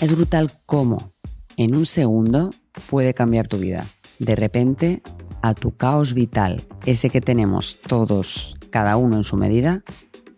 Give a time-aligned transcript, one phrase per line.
[0.00, 1.12] Es brutal cómo
[1.56, 2.50] en un segundo
[2.88, 3.86] puede cambiar tu vida.
[4.18, 5.02] De repente,
[5.42, 9.82] a tu caos vital, ese que tenemos todos, cada uno en su medida,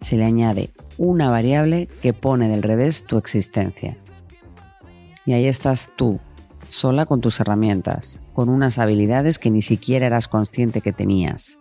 [0.00, 3.96] se le añade una variable que pone del revés tu existencia.
[5.24, 6.18] Y ahí estás tú,
[6.68, 11.58] sola con tus herramientas, con unas habilidades que ni siquiera eras consciente que tenías,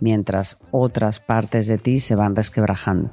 [0.00, 3.12] mientras otras partes de ti se van resquebrajando.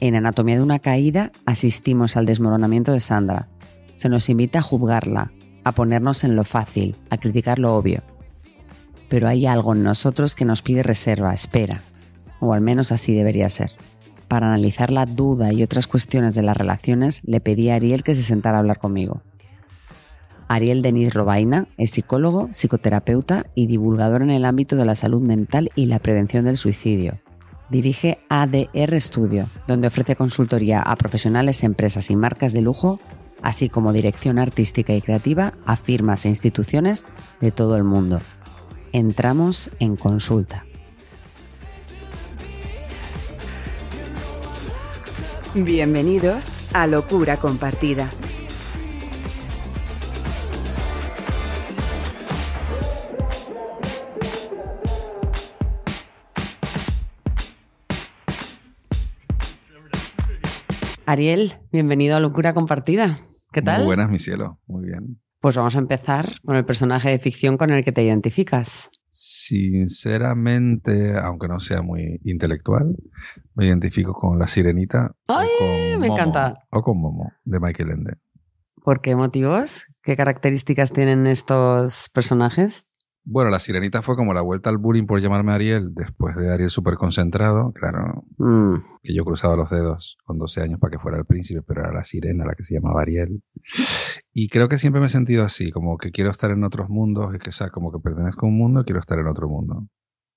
[0.00, 3.48] En Anatomía de una caída asistimos al desmoronamiento de Sandra.
[3.94, 5.30] Se nos invita a juzgarla,
[5.64, 8.02] a ponernos en lo fácil, a criticar lo obvio.
[9.08, 11.82] Pero hay algo en nosotros que nos pide reserva, espera,
[12.40, 13.72] o al menos así debería ser.
[14.28, 18.14] Para analizar la duda y otras cuestiones de las relaciones, le pedí a Ariel que
[18.14, 19.22] se sentara a hablar conmigo.
[20.50, 25.70] Ariel Denis Robaina es psicólogo, psicoterapeuta y divulgador en el ámbito de la salud mental
[25.76, 27.20] y la prevención del suicidio.
[27.70, 32.98] Dirige ADR Studio, donde ofrece consultoría a profesionales, empresas y marcas de lujo,
[33.42, 37.06] así como dirección artística y creativa a firmas e instituciones
[37.40, 38.18] de todo el mundo.
[38.90, 40.64] Entramos en consulta.
[45.54, 48.10] Bienvenidos a Locura Compartida.
[61.10, 63.26] Ariel, bienvenido a Locura Compartida.
[63.50, 63.78] ¿Qué tal?
[63.78, 64.60] Muy buenas, mi cielo.
[64.68, 65.20] Muy bien.
[65.40, 68.92] Pues vamos a empezar con el personaje de ficción con el que te identificas.
[69.08, 72.94] Sinceramente, aunque no sea muy intelectual,
[73.56, 75.10] me identifico con la sirenita.
[75.26, 75.48] ¡Ay!
[75.48, 76.54] o con me Momo, encanta.
[76.70, 78.12] O con Momo, de Michael Ende.
[78.76, 79.86] ¿Por qué motivos?
[80.04, 82.86] ¿Qué características tienen estos personajes?
[83.24, 86.70] Bueno, la sirenita fue como la vuelta al bullying por llamarme Ariel, después de Ariel
[86.70, 87.72] súper concentrado.
[87.72, 91.62] Claro, Mm, que yo cruzaba los dedos con 12 años para que fuera el príncipe,
[91.62, 93.42] pero era la sirena la que se llamaba Ariel.
[94.32, 97.34] Y creo que siempre me he sentido así, como que quiero estar en otros mundos,
[97.34, 99.48] es que, o sea, como que pertenezco a un mundo y quiero estar en otro
[99.48, 99.88] mundo.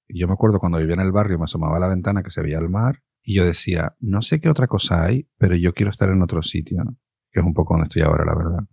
[0.07, 2.29] Y yo me acuerdo cuando vivía en el barrio, me asomaba a la ventana que
[2.29, 5.73] se veía el mar y yo decía, no sé qué otra cosa hay, pero yo
[5.73, 6.83] quiero estar en otro sitio,
[7.31, 8.65] que es un poco donde estoy ahora, la verdad.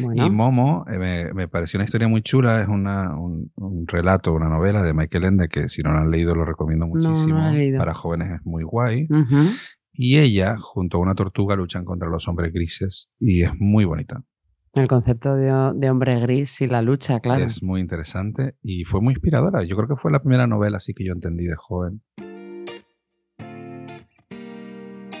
[0.00, 3.86] Bueno, Y Momo eh, me, me pareció una historia muy chula, es una, un, un
[3.86, 6.94] relato, una novela de Michael Ende que si no lo han leído lo recomiendo no
[6.94, 7.50] lo he muchísimo.
[7.50, 7.78] leído.
[7.78, 9.06] Para jóvenes es muy guay.
[9.10, 9.48] Ujú.
[9.92, 14.22] Y ella, junto a una tortuga, luchan contra los hombres grises y es muy bonita.
[14.72, 17.44] El concepto de, de hombre gris y la lucha, claro.
[17.44, 19.62] Es muy interesante y fue muy inspiradora.
[19.62, 22.02] Yo creo que fue la primera novela así que yo entendí de joven.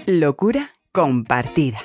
[0.06, 1.78] Locura Compartida.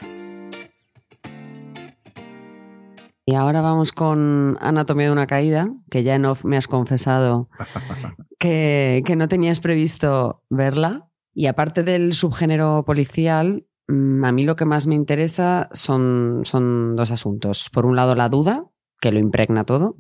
[3.30, 7.48] Y ahora vamos con Anatomía de una caída, que ya en off me has confesado
[8.40, 11.12] que, que no tenías previsto verla.
[11.36, 16.96] Y aparte del subgénero policial, mm, a mí lo que más me interesa son, son
[16.96, 17.70] dos asuntos.
[17.72, 18.66] Por un lado, la duda,
[19.00, 19.96] que lo impregna todo.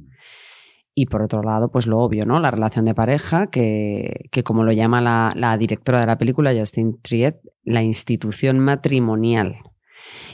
[0.96, 2.40] Y por otro lado, pues lo obvio, ¿no?
[2.40, 6.52] La relación de pareja, que, que como lo llama la, la directora de la película,
[6.52, 9.58] Justine Triet, la institución matrimonial.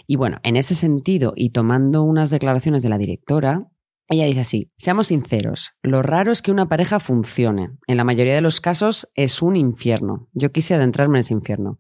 [0.08, 3.70] Y bueno, en ese sentido, y tomando unas declaraciones de la directora,
[4.08, 7.72] ella dice así, seamos sinceros, lo raro es que una pareja funcione.
[7.88, 10.30] En la mayoría de los casos es un infierno.
[10.34, 11.80] Yo quise adentrarme en ese infierno.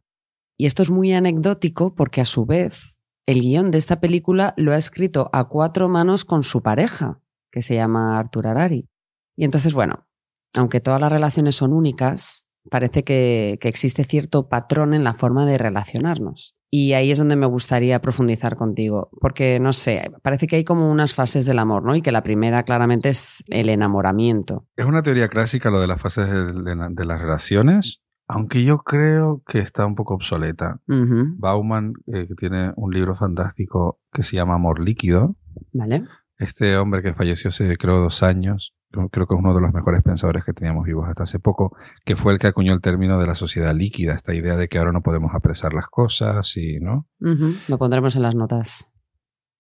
[0.57, 4.73] Y esto es muy anecdótico porque a su vez el guion de esta película lo
[4.73, 8.89] ha escrito a cuatro manos con su pareja, que se llama Artur Arari.
[9.35, 10.07] Y entonces, bueno,
[10.55, 15.45] aunque todas las relaciones son únicas, parece que, que existe cierto patrón en la forma
[15.45, 16.55] de relacionarnos.
[16.77, 20.91] Y ahí es donde me gustaría profundizar contigo, porque no sé, parece que hay como
[20.91, 21.95] unas fases del amor, ¿no?
[21.95, 24.67] Y que la primera claramente es el enamoramiento.
[24.75, 29.59] Es una teoría clásica lo de las fases de, las relaciones, aunque yo creo que
[29.59, 30.81] está un poco obsoleta.
[30.89, 35.37] Ujú, Bauman, eh, que tiene un libro fantástico que se llama Amor Líquido,
[35.71, 36.03] ¿Vale?
[36.39, 38.74] este hombre que falleció hace creo dos años,
[39.11, 42.15] creo que es uno de los mejores pensadores que teníamos vivos hasta hace poco, que
[42.15, 44.91] fue el que acuñó el término de la sociedad líquida, esta idea de que ahora
[44.91, 47.07] no podemos apresar las cosas y, ¿no?
[47.19, 48.89] Lo pondremos en las notas.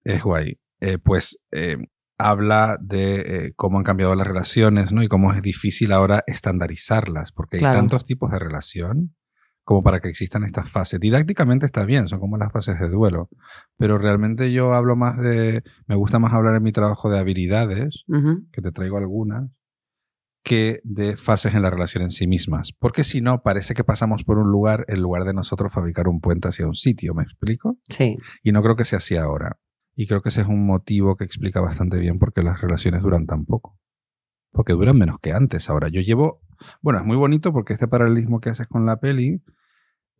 [0.03, 0.59] Es guay.
[0.81, 1.77] Eh, pues eh,
[2.17, 5.03] habla de eh, cómo han cambiado las relaciones, ¿no?
[5.03, 9.15] Y cómo es difícil ahora estandarizarlas, porque hay tantos tipos de relación
[9.65, 10.99] como para que existan estas fases.
[10.99, 13.29] Didácticamente está bien, son como las fases de duelo,
[13.77, 18.05] pero realmente yo hablo más de, me gusta más hablar en mi trabajo de habilidades,
[18.53, 19.49] que te traigo algunas,
[20.43, 22.73] que de fases en la relación en sí mismas.
[22.77, 26.21] Porque si no, parece que pasamos por un lugar en lugar de nosotros fabricar un
[26.21, 27.79] puente hacia un sitio, ¿me explico?
[27.89, 29.57] Sí, Y no creo que sea así ahora.
[29.95, 33.01] Y creo que ese es un motivo que explica bastante bien por qué las relaciones
[33.01, 33.79] duran tan poco.
[34.51, 35.87] Porque duran menos que antes ahora.
[35.87, 36.41] Yo llevo,
[36.83, 39.41] bueno, es muy bonito porque este paralelismo que haces con la peli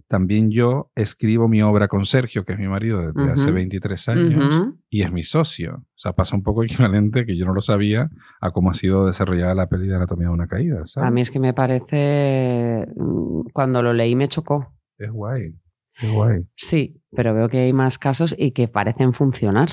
[0.08, 3.56] también yo escribo mi obra con Sergio, que es mi marido desde hace Ujú.
[3.56, 5.76] 23 años, y es mi socio.
[5.78, 6.64] O sea, pasa un poco
[6.94, 8.10] equivalente, que yo no lo sabía,
[8.40, 11.08] a cómo ha sido desarrollada la peli de Anatomía de una Caída, ¿sabes?
[11.08, 14.74] A mí es que me parece, mm, cuando lo leí me chocó.
[14.98, 15.56] Es guay,
[16.02, 16.48] es guay.
[16.56, 19.70] Sí, pero veo que hay más casos y que parecen funcionar.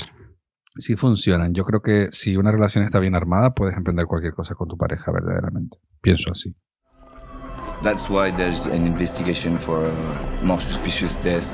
[0.76, 1.52] Sí funcionan.
[1.52, 4.78] Yo creo que si una relación está bien armada, puedes emprender cualquier cosa con tu
[4.78, 5.76] pareja, verdaderamente.
[6.00, 6.56] Pienso así.
[7.82, 9.94] That's why there's an investigation for a
[10.42, 11.48] more suspicious death.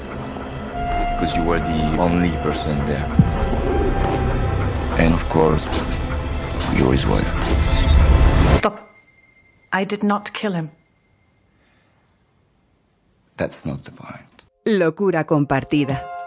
[1.15, 3.07] Because you were the only person there.
[4.99, 5.65] And of course,
[6.77, 7.33] you're his wife.
[8.59, 8.91] Stop.
[9.73, 10.71] I did not kill him.
[13.39, 14.45] That's not the point.
[14.67, 16.18] Locura compartida.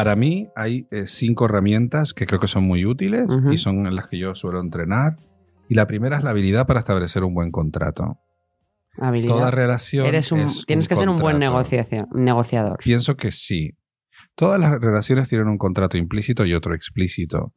[0.00, 3.94] Para mí hay eh, cinco herramientas que creo que son muy útiles y son en
[3.94, 5.18] las que yo suelo entrenar.
[5.68, 8.18] Y la primera es la habilidad para establecer un buen contrato.
[8.96, 9.34] Habilidad.
[9.34, 12.78] Toda relación Eres un, es tienes que ser un buen negociación, negociador.
[12.78, 13.76] Pienso que sí.
[14.36, 17.52] Todas las relaciones tienen un contrato implícito y otro explícito.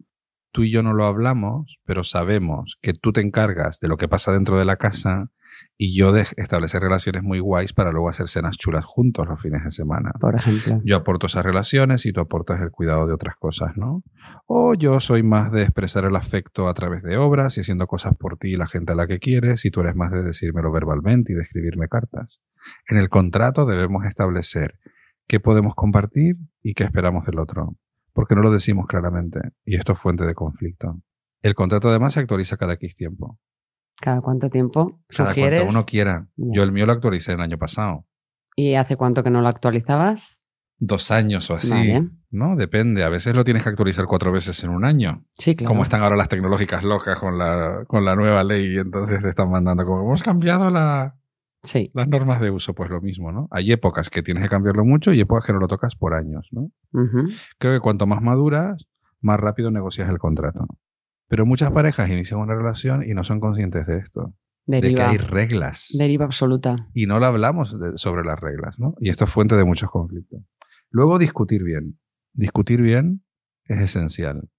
[0.54, 4.08] Tú y yo no lo hablamos, pero sabemos que tú te encargas de lo que
[4.08, 5.32] pasa dentro de la casa
[5.78, 9.64] y yo de establecer relaciones muy guays para luego hacer cenas chulas juntos los fines
[9.64, 10.12] de semana.
[10.20, 10.80] Por ejemplo.
[10.86, 14.04] Yo aporto esas relaciones y tú aportas el cuidado de otras cosas, ¿no?
[14.46, 18.16] O yo soy más de expresar el afecto a través de obras y haciendo cosas
[18.16, 20.72] por ti y la gente a la que quieres, y tú eres más de decírmelo
[20.72, 22.40] verbalmente y de escribirme cartas.
[22.88, 24.78] En el contrato debemos establecer
[25.28, 27.76] qué podemos compartir y qué esperamos del otro,
[28.14, 31.00] porque no lo decimos claramente, y esto es fuente de conflicto.
[31.42, 33.38] El contrato además se actualiza cada X tiempo.
[34.00, 35.62] ¿Cada cuánto tiempo Cada sugieres?
[35.62, 36.28] cuanto uno quiera.
[36.36, 38.06] Yo el mío lo actualicé el año pasado.
[38.56, 40.40] ¿Y hace cuánto que no lo actualizabas?
[40.78, 41.70] Dos años o así.
[41.70, 42.10] Vale.
[42.32, 42.56] ¿No?
[42.56, 43.04] Depende.
[43.04, 45.24] A veces lo tienes que actualizar cuatro veces en un año.
[45.32, 45.70] Sí, claro.
[45.70, 49.30] Como están ahora las tecnológicas locas con la, con la nueva ley y entonces te
[49.30, 51.16] están mandando como hemos cambiado la-
[51.64, 51.92] Sí.
[51.94, 53.48] las normas de uso, pues lo mismo, ¿no?
[53.52, 56.50] Hay épocas que tienes que cambiarlo mucho y épocas que no lo tocas por años,
[56.52, 56.72] ¿no?
[57.58, 58.86] Creo que cuanto más maduras,
[59.22, 60.68] más rápido negocias el contrato.
[61.30, 64.36] Pero muchas parejas inician una relación y no son conscientes de esto,
[64.68, 65.10] de que Deriva.
[65.10, 65.96] hay reglas.
[65.98, 66.90] Deriva absoluta.
[66.94, 68.96] Y no lo hablamos de- sobre las reglas, ¿no?
[69.00, 70.42] Y esto es fuente de muchos conflictos.
[70.90, 71.98] Luego, discutir bien.
[72.34, 73.24] Discutir bien
[73.66, 74.50] es esencial.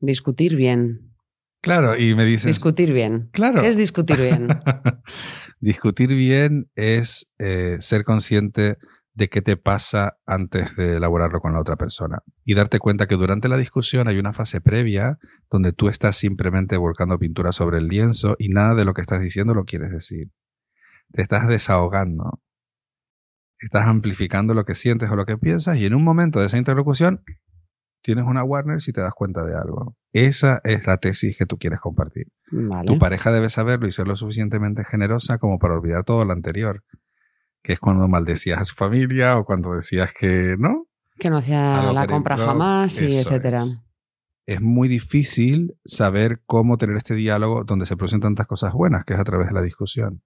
[0.00, 1.12] Discutir bien.
[1.62, 2.46] Claro, y me dices...
[2.46, 3.28] Discutir bien.
[3.32, 3.60] Claro.
[3.60, 4.48] ¿Qué es discutir bien?
[5.60, 8.76] Discutir bien es eh, ser consciente
[9.16, 13.16] de qué te pasa antes de elaborarlo con la otra persona y darte cuenta que
[13.16, 15.18] durante la discusión hay una fase previa
[15.50, 19.22] donde tú estás simplemente volcando pintura sobre el lienzo y nada de lo que estás
[19.22, 20.30] diciendo lo quieres decir.
[21.12, 22.42] Te estás desahogando.
[23.58, 26.58] Estás amplificando lo que sientes o lo que piensas y en un momento de esa
[26.58, 27.22] interlocución
[28.06, 29.96] tienes una Warner si te das cuenta de algo.
[30.12, 32.28] Esa es la tesis que tú quieres compartir.
[32.52, 32.86] Vale.
[32.86, 36.84] Tu pareja debe saberlo y ser lo suficientemente generosa como para olvidar todo lo anterior,
[37.64, 40.86] que es cuando maldecías a su familia o cuando decías que no.
[41.18, 43.62] Que no hacía la compra jamás y eso etcétera.
[43.62, 43.82] Es.
[44.46, 49.14] Es muy difícil saber cómo tener este diálogo donde se producen tantas cosas buenas, que
[49.14, 50.22] es a través de la discusión.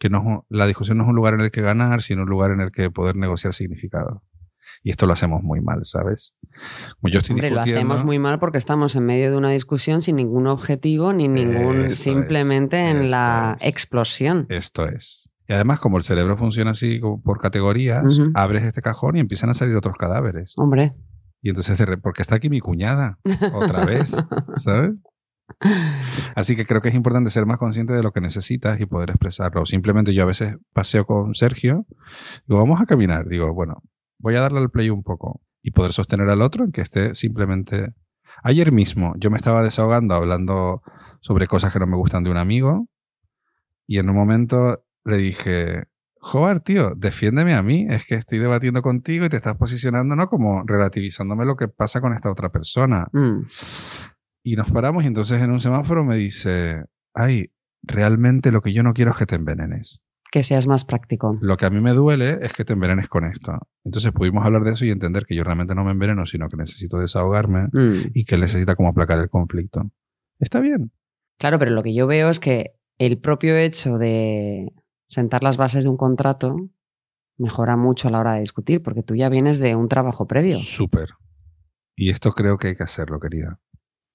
[0.00, 2.50] Que no, la discusión no es un lugar en el que ganar, sino un lugar
[2.50, 4.24] en el que poder negociar significado.
[4.82, 6.36] Y esto lo hacemos muy mal, ¿sabes?
[7.00, 9.50] Como yo estoy Hombre, lo discutiendo, hacemos muy mal porque estamos en medio de una
[9.50, 11.90] discusión sin ningún objetivo ni ningún.
[11.90, 13.68] Simplemente es, en la es.
[13.68, 14.46] explosión.
[14.48, 15.30] Esto es.
[15.48, 19.54] Y además, como el cerebro funciona así por categorías, abres este cajón y empiezan a
[19.54, 20.54] salir otros cadáveres.
[20.56, 20.94] Hombre.
[21.42, 23.18] Y entonces, porque está aquí mi cuñada,
[23.52, 24.16] otra vez,
[24.56, 24.92] ¿sabes?
[26.34, 29.10] Así que creo que es importante ser más consciente de lo que necesitas y poder
[29.10, 29.66] expresarlo.
[29.66, 31.86] Simplemente yo a veces paseo con Sergio,
[32.46, 33.28] digo, vamos a caminar.
[33.28, 33.82] Digo, bueno,
[34.22, 37.14] voy a darle al play un poco y poder sostener al otro en que esté
[37.14, 37.94] simplemente...
[38.44, 40.82] Ayer mismo yo me estaba desahogando hablando
[41.20, 42.88] sobre cosas que no me gustan de un amigo
[43.86, 45.84] y en un momento le dije,
[46.16, 50.28] joder, tío, defiéndeme a mí, es que estoy debatiendo contigo y te estás posicionando, ¿no?
[50.28, 53.08] Como relativizándome lo que pasa con esta otra persona.
[53.12, 53.42] Mm.
[54.44, 57.52] Y nos paramos y entonces en un semáforo me dice, ay,
[57.82, 60.02] realmente lo que yo no quiero es que te envenenes.
[60.32, 61.36] Que seas más práctico.
[61.42, 63.52] Lo que a mí me duele es que te envenenes con esto.
[63.84, 66.56] Entonces pudimos hablar de eso y entender que yo realmente no me enveneno, sino que
[66.56, 68.12] necesito desahogarme Mm.
[68.14, 69.90] y que él necesita como aplacar el conflicto.
[70.40, 70.90] Está bien.
[71.38, 74.72] Claro, pero lo que yo veo es que el propio hecho de
[75.10, 76.56] sentar las bases de un contrato
[77.36, 80.56] mejora mucho a la hora de discutir, porque tú ya vienes de un trabajo previo.
[80.58, 81.10] Súper.
[81.94, 83.60] Y esto creo que hay que hacerlo, querida.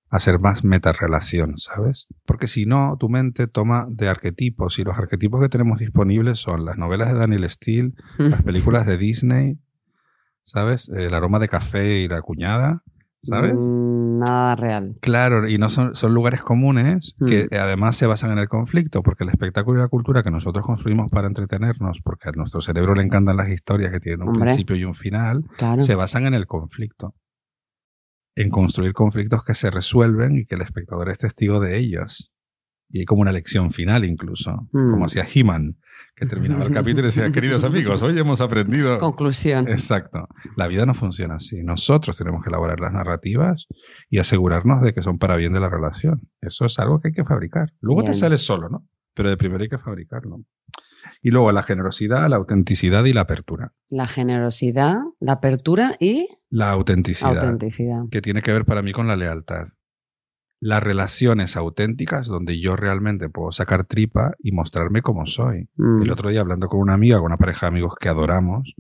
[0.09, 2.07] Hacer más metarrelación, ¿sabes?
[2.25, 6.63] Porque si no, tu mente toma de arquetipos y los arquetipos que tenemos disponibles son
[6.63, 9.59] las novelas de Daniel Steele, las películas de Disney,
[10.43, 10.87] ¿sabes?
[10.89, 12.83] El aroma de café y la cuñada.
[13.19, 13.71] ¿sabes?
[13.73, 14.95] Mm, Nada real.
[15.01, 17.55] Claro, y no son, son lugares comunes que Mm.
[17.59, 21.11] además se basan en el conflicto, porque el espectáculo y la cultura que nosotros construimos
[21.11, 24.43] para entretenernos, porque a nuestro cerebro le encantan las historias que tienen un Hombre.
[24.45, 25.81] principio y un final, Claro.
[25.81, 27.15] se basan en el conflicto.
[28.39, 32.32] En construir conflictos que se resuelven y que el espectador es testigo de ellos.
[32.89, 34.91] Y hay como una lección final incluso, Mm.
[34.91, 35.77] como hacía He-Man,
[36.15, 38.98] que terminaba el capítulo y decía, queridos amigos, hoy hemos aprendido...
[39.00, 39.67] Conclusión.
[39.67, 40.27] Exacto.
[40.56, 41.63] La vida no funciona así.
[41.63, 43.65] Nosotros tenemos que elaborar las narrativas
[44.10, 46.22] y asegurarnos de que son para bien de la relación.
[46.39, 47.74] Eso es algo que hay que fabricar.
[47.82, 48.15] Luego te Bien.
[48.20, 48.86] sale solo, ¿no?
[49.15, 50.41] Pero de primero hay que fabricarlo.
[51.21, 53.74] Y luego la generosidad, la autenticidad y la apertura.
[53.89, 58.03] La generosidad, la apertura y La autenticidad, autenticidad.
[58.12, 59.67] que tiene que ver para mí con la lealtad.
[60.59, 65.69] Las relaciones auténticas donde yo realmente puedo sacar tripa y mostrarme como soy.
[65.75, 66.01] Mm.
[66.01, 68.74] El otro día hablando con una amiga, con una pareja de amigos que adoramos,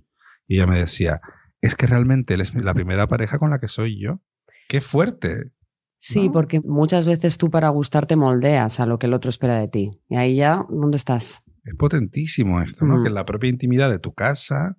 [0.47, 1.21] y ella me decía,
[1.61, 4.21] es que realmente él es la primera pareja con la que soy yo.
[4.67, 5.51] ¡Qué fuerte!
[5.99, 6.33] Sí, ¿no?
[6.33, 10.01] porque muchas veces tú para gustarte moldeas a lo que el otro espera de ti.
[10.09, 11.43] Y ahí ya, ¿dónde estás?
[11.67, 12.97] Es potentísimo esto, ¿no?
[12.97, 13.03] Mm.
[13.03, 14.77] Que en la propia intimidad de tu casa,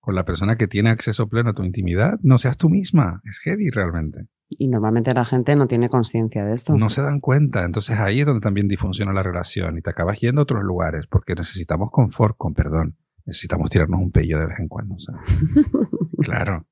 [0.00, 3.22] con la persona que tiene acceso pleno a tu intimidad, no seas tú misma.
[3.24, 4.28] Es heavy realmente.
[4.48, 6.76] Y normalmente la gente no tiene conciencia de esto.
[6.76, 7.64] No se dan cuenta.
[7.64, 11.06] Entonces ahí es donde también disfunciona la relación y te acabas yendo a otros lugares
[11.08, 12.96] porque necesitamos confort, con perdón.
[13.24, 15.22] Necesitamos tirarnos un pello de vez en cuando, ¿sabes?
[16.20, 16.66] claro.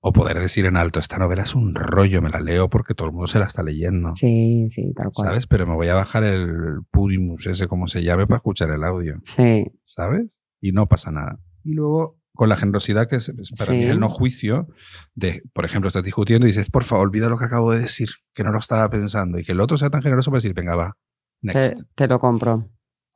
[0.00, 3.08] O poder decir en alto, esta novela es un rollo, me la leo porque todo
[3.08, 4.14] el mundo se la está leyendo.
[4.14, 5.28] Sí, sí, tal cual.
[5.28, 5.46] ¿Sabes?
[5.48, 9.18] Pero me voy a bajar el Pudimus, ese como se llame, para escuchar el audio.
[9.24, 10.40] Sí, ¿Sabes?
[10.60, 11.40] Y no pasa nada.
[11.64, 13.84] Y luego, con la generosidad que es, para mí Sí.
[13.86, 14.68] es el no juicio,
[15.16, 18.08] de, por ejemplo, estás discutiendo y dices, por favor, olvida lo que acabo de decir,
[18.34, 20.76] que no lo estaba pensando, y que el otro sea tan generoso para decir, venga,
[20.76, 20.96] va,
[21.42, 21.88] te, next.
[21.96, 22.70] te lo compro.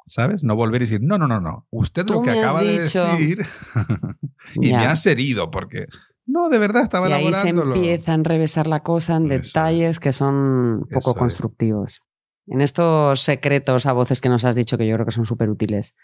[0.04, 0.42] ¿Sabes?
[0.42, 3.04] No volver y decir, no, no, no, no, usted Tú lo que acaba de dicho.
[3.06, 3.42] decir
[4.56, 4.78] y Ya.
[4.78, 5.86] me has herido, porque
[6.32, 9.90] no, de verdad estaba Y ahí se empieza a enrevesar la cosa en Eso detalles
[9.90, 10.00] es.
[10.00, 11.16] que son Eso poco es.
[11.16, 12.00] constructivos.
[12.46, 15.48] En estos secretos a voces que nos has dicho que yo creo que son súper
[15.50, 15.94] útiles,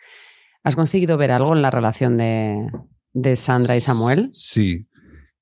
[0.63, 2.71] ¿has conseguido ver algo en la relación de,
[3.13, 4.29] de Sandra y Samuel?
[4.33, 4.87] Sí.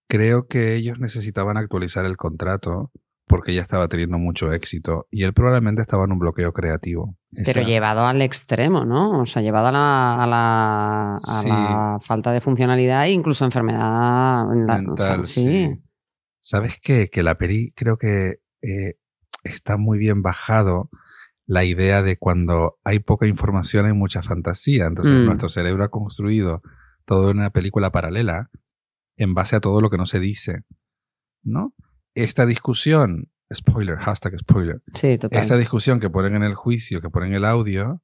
[0.09, 2.93] Creo que ellos necesitaban actualizar el contrato
[3.27, 7.17] porque ella estaba teniendo mucho éxito y él probablemente estaba en un bloqueo creativo.
[7.45, 9.21] Pero Esa- llevado al extremo, ¿no?
[9.23, 11.49] O sea, llevado a la, a la, a Sí.
[11.49, 15.43] la falta de funcionalidad e incluso enfermedad en la- o sea, mental, sí.
[15.43, 15.83] sí.
[16.41, 17.09] ¿Sabes qué?
[17.11, 18.95] Que la peli creo que eh,
[19.43, 20.89] está muy bien bajado
[21.47, 24.87] la idea de cuando hay poca información hay mucha fantasía.
[24.87, 25.27] Entonces Mm.
[25.27, 26.63] nuestro cerebro ha construido
[27.05, 28.51] toda una película paralela
[29.17, 30.63] en base a todo lo que no se dice.
[31.43, 31.73] ¿No?
[32.17, 35.39] Esta discusión, spoiler, hashtag spoiler, Sí, total.
[35.41, 38.01] esta discusión que ponen en el juicio, que ponen en el audio,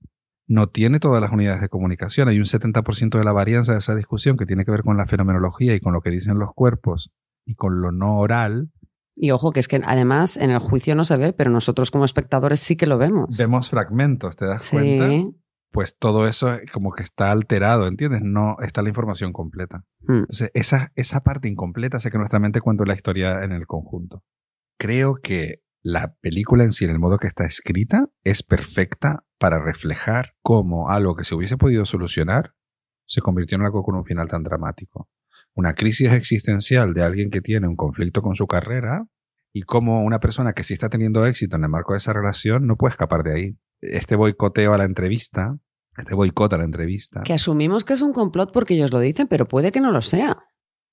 [0.46, 2.28] no tiene todas las unidades de comunicación.
[2.28, 5.06] Hay un 70% de la varianza de esa discusión que tiene que ver con la
[5.06, 7.10] fenomenología y con lo que dicen los cuerpos
[7.46, 8.70] y con lo no oral.
[9.16, 12.04] Y ojo, que es que además en el juicio no se ve, pero nosotros como
[12.04, 13.36] espectadores sí que lo vemos.
[13.38, 15.08] Vemos fragmentos, ¿te das cuenta?
[15.72, 18.20] Pues todo eso como que está alterado, ¿entiendes?
[18.22, 19.84] No está la información completa.
[20.00, 20.18] Mm.
[20.18, 24.22] Entonces, esa, esa parte incompleta hace que nuestra mente cuente la historia en el conjunto.
[24.78, 29.58] Creo que la película en sí, en el modo que está escrita, es perfecta para
[29.58, 32.54] reflejar cómo algo que se hubiese podido solucionar
[33.06, 35.08] se convirtió en algo con un final tan dramático.
[35.54, 39.06] Una crisis existencial de alguien que tiene un conflicto con su carrera
[39.52, 42.66] y cómo una persona que sí está teniendo éxito en el marco de esa relación
[42.66, 43.58] no puede escapar de ahí.
[43.82, 45.58] Este boicoteo a la entrevista,
[45.96, 47.22] este boicot a la entrevista.
[47.22, 50.00] Que asumimos que es un complot porque ellos lo dicen, pero puede que no lo
[50.00, 50.38] sea.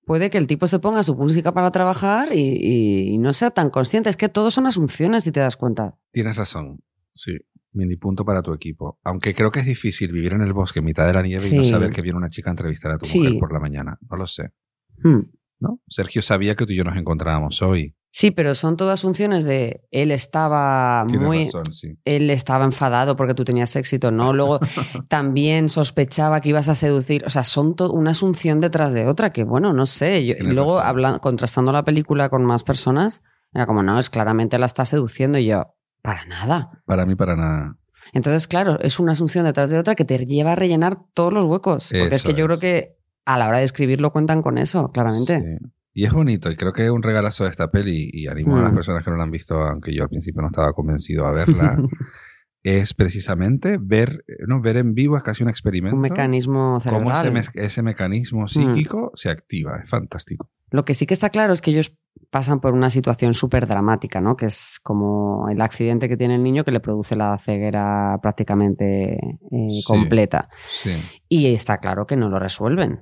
[0.05, 4.09] Puede que el tipo se ponga su música para trabajar y, no sea tan consciente.
[4.09, 5.99] Es que todo son asunciones si te das cuenta.
[6.11, 6.79] Tienes razón.
[7.13, 7.37] Sí.
[7.73, 8.97] Mini punto para tu equipo.
[9.03, 11.55] Aunque creo que es difícil vivir en el bosque en mitad de la nieve y
[11.55, 13.19] no saber que viene una chica a entrevistar a tu Sí.
[13.19, 13.99] mujer por la mañana.
[14.09, 14.49] No lo sé.
[15.03, 15.29] Hmm.
[15.59, 15.79] ¿No?
[15.87, 17.95] Sergio sabía que tú y yo nos encontrábamos hoy.
[18.11, 21.45] Sí, pero son todas asunciones de él estaba muy.
[21.45, 21.97] razón, sí.
[22.05, 24.33] Él estaba enfadado porque tú tenías éxito, ¿no?
[24.33, 24.59] Luego
[25.07, 27.23] también sospechaba que ibas a seducir.
[27.25, 30.25] O sea, son una asunción detrás de otra que, bueno, no sé.
[30.25, 33.21] Yo- y luego, habla- contrastando la película con más personas,
[33.53, 35.37] era como, no, es claramente la está seduciendo.
[35.37, 36.71] Y yo, para nada.
[36.85, 37.75] Para mí, para nada.
[38.13, 41.45] Entonces, claro, es una asunción detrás de otra que te lleva a rellenar todos los
[41.45, 41.89] huecos.
[41.91, 45.39] Porque es que yo creo que a la hora de escribirlo cuentan con eso, claramente.
[45.59, 45.67] Sí.
[45.99, 48.61] Y es bonito, y creo que es un regalazo de esta peli, y animo a
[48.61, 48.75] las Mm.
[48.75, 51.75] personas que no la han visto, aunque yo al principio no estaba convencido a verla,
[52.63, 54.61] es precisamente ver, eh, ¿no?
[54.61, 55.95] ver en vivo es casi un experimento.
[55.97, 57.25] Un mecanismo cerebral.
[57.25, 59.81] Cómo ese, mecanismo psíquico se activa.
[59.83, 60.49] Es fantástico.
[60.71, 61.97] Lo que sí que está claro es que ellos
[62.29, 64.35] pasan por una situación súper dramática, ¿no?
[64.37, 69.15] Que es como el accidente que tiene el niño que le produce la ceguera prácticamente
[69.15, 69.83] eh, Sí.
[69.85, 70.47] completa.
[70.71, 70.91] Sí.
[71.27, 73.01] Y está claro que no lo resuelven.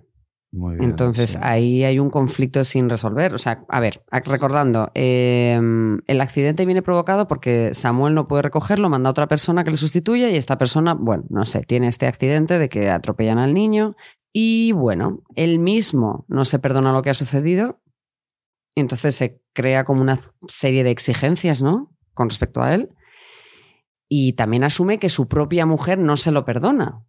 [0.51, 1.38] Muy bien, Entonces sí.
[1.42, 3.34] ahí hay un conflicto sin resolver.
[3.34, 5.60] O sea, a ver, recordando, eh,
[6.08, 9.77] el accidente viene provocado porque Samuel no puede recogerlo, manda a otra persona que le
[9.77, 13.96] sustituya y esta persona, bueno, no sé, tiene este accidente de que atropellan al niño
[14.32, 17.82] y bueno, él mismo no se perdona lo que ha sucedido.
[18.75, 21.96] Entonces se crea como una serie de exigencias, ¿no?
[22.13, 22.89] Con respecto a él.
[24.08, 27.07] Y también asume que su propia mujer no se lo perdona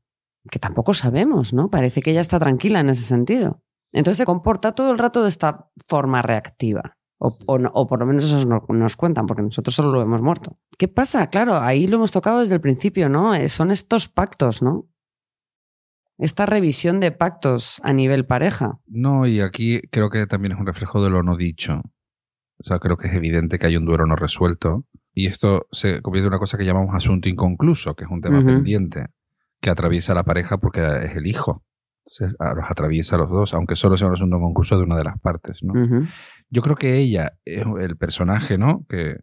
[0.51, 1.71] que tampoco sabemos, ¿no?
[1.71, 3.63] Parece que ella está tranquila en ese sentido.
[3.93, 6.95] Entonces se comporta todo el rato de esta forma reactiva.
[7.21, 10.01] O, o no- o por lo menos eso nos, nos cuentan, porque nosotros solo lo
[10.03, 10.59] hemos muerto.
[10.79, 11.29] ¿Qué pasa?
[11.31, 13.35] Claro, ahí lo hemos tocado desde el principio, ¿no?
[13.35, 14.87] Eh, Son estos pactos, ¿no?
[16.17, 18.79] Esta revisión de pactos a nivel pareja.
[18.87, 21.81] No, y aquí creo que también es un reflejo de lo no dicho.
[22.61, 24.85] O sea, creo que es evidente que hay un duelo no resuelto.
[25.15, 28.41] Y esto se convierte en una cosa que llamamos asunto inconcluso, que es un tema
[28.45, 29.07] pendiente
[29.61, 31.65] que atraviesa a la pareja porque es el hijo.
[32.05, 34.97] Se- a- los atraviesa a los dos, aunque solo sea un asunto inconcluso de una
[34.97, 35.59] de las partes.
[35.63, 35.75] ¿no?
[36.51, 38.87] Yo creo que ella, es el personaje, ¿no?
[38.89, 39.17] Que,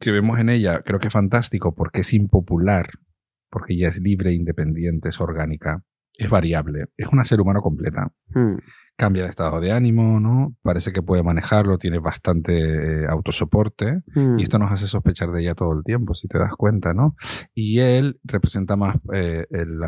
[0.00, 2.88] que vemos en ella, creo que es fantástico porque es impopular,
[3.50, 5.82] porque ella es libre, independiente, es orgánica,
[6.14, 8.10] es variable, es una ser humano completa.
[8.30, 8.56] Mm.
[8.96, 10.56] Cambia de estado de ánimo, ¿no?
[10.62, 14.02] Parece que puede manejarlo, tiene bastante eh, autosoporte.
[14.14, 14.38] Mm.
[14.38, 17.14] Y esto nos hace sospechar de ella todo el tiempo, si te das cuenta, ¿no?
[17.54, 19.80] Y él representa más, eh, el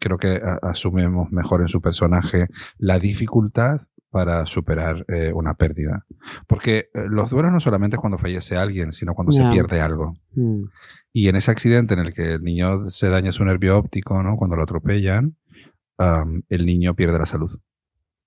[0.00, 6.06] creo que asumimos mejor en su personaje la dificultad para superar eh, una pérdida.
[6.46, 9.42] Porque eh, los duelos no solamente es cuando fallece alguien, sino cuando Ya.
[9.42, 10.16] se pierde algo.
[10.34, 10.64] Mm.
[11.12, 14.36] Y en ese accidente en el que el niño se daña su nervio óptico, ¿no?
[14.36, 15.36] Cuando lo atropellan,
[15.98, 17.50] am, el niño pierde la salud.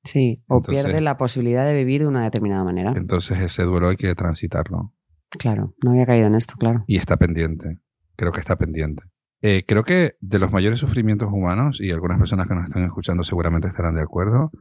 [0.03, 2.93] Sí, o Entonces- pierde la posibilidad de vivir de una determinada manera.
[2.95, 4.93] Entonces ese duelo hay que transitarlo.
[5.37, 6.83] Claro, no había caído en esto, claro.
[6.87, 7.77] Y está pendiente.
[8.15, 9.03] Creo que está pendiente.
[9.41, 13.23] Eh, creo que de los mayores sufrimientos humanos, y algunas personas que nos están escuchando
[13.23, 14.51] seguramente estarán de acuerdo,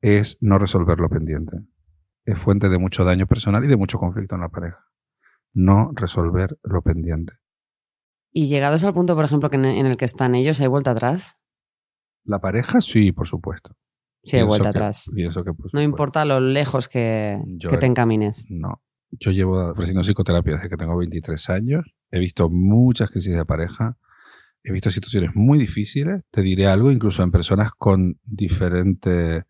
[0.00, 1.58] es no resolver lo pendiente.
[2.24, 4.78] Es fuente de mucho daño personal y de mucho conflicto en la pareja.
[5.52, 7.34] No resolver lo pendiente.
[8.32, 10.90] Y llegados al punto, por ejemplo, que en en el que están ellos, ¿hay vuelta
[10.90, 11.38] atrás?
[12.24, 13.76] La pareja, sí, por supuesto.
[14.24, 15.10] Sí, Pienso vuelta que- atrás.
[15.14, 15.80] que por No supuesto.
[15.82, 18.46] importa lo lejos que, Yo que te encamines.
[18.48, 18.82] No.
[19.10, 21.84] Yo llevo ofreciendo psicoterapia desde que tengo 23 años.
[22.10, 23.96] He visto muchas crisis de pareja.
[24.62, 26.22] He visto situaciones muy difíciles.
[26.30, 29.44] Te diré algo, incluso en personas con diferente,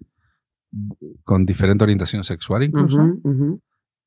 [1.22, 2.98] con diferente orientación sexual incluso,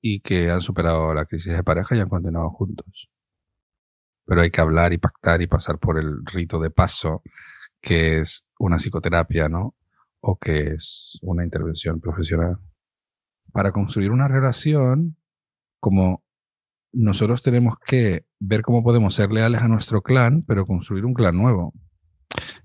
[0.01, 3.09] y que han superado la crisis de pareja y han continuado juntos.
[4.25, 7.21] Pero hay que hablar y pactar y pasar por el rito de paso,
[7.81, 9.75] que es una psicoterapia, ¿no?
[10.29, 12.57] O que es una intervención profesional.
[13.53, 15.15] Para construir una relación,
[15.79, 16.21] como
[16.91, 21.37] nosotros tenemos que ver cómo podemos ser leales a nuestro clan, pero construir un clan
[21.37, 21.73] nuevo.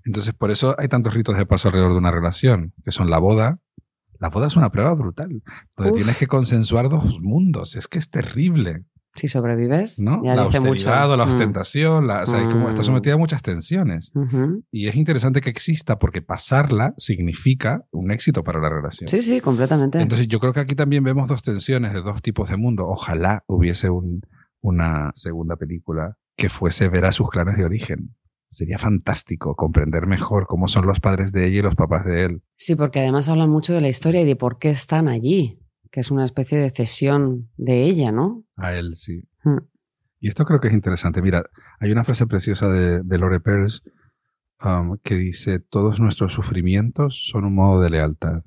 [0.03, 3.17] Entonces, por eso hay tantos ritos de paso alrededor de una relación, que son la
[3.17, 3.61] boda.
[4.19, 5.41] La boda es una prueba brutal,
[5.77, 5.97] donde Uf.
[5.97, 7.77] tienes que consensuar dos mundos.
[7.77, 8.83] Es que es terrible,
[9.15, 10.23] Si sobrevives, ¿no?
[10.23, 10.71] ya la dice mucho.
[10.71, 11.29] austeridad o la Mm.
[11.29, 12.85] ostentación, la, o sea, es como está Mm.
[12.85, 14.11] sometida a muchas tensiones.
[14.71, 19.07] Y es interesante que exista porque pasarla significa un éxito para la relación.
[19.07, 20.01] Sí, sí, completamente.
[20.01, 22.87] Entonces yo creo que aquí también vemos dos tensiones de dos tipos de mundo.
[22.87, 24.21] Ojalá hubiese un-
[24.61, 28.15] una segunda película que fuese ver a sus clanes de origen.
[28.49, 32.41] Sería fantástico comprender mejor cómo son los padres de ella y los papás de él.
[32.55, 35.59] Sí, porque además hablan mucho de la historia y de por qué están allí,
[35.93, 38.43] que es una especie de cesión de ella, ¿no?
[38.57, 39.29] A él, sí.
[39.43, 39.59] Mm.
[40.19, 41.21] Y esto creo que es interesante.
[41.21, 41.43] Mira,
[41.79, 43.83] hay una frase preciosa de, de Lore Pearls
[44.65, 48.41] um, que dice, todos nuestros sufrimientos son un modo de lealtad.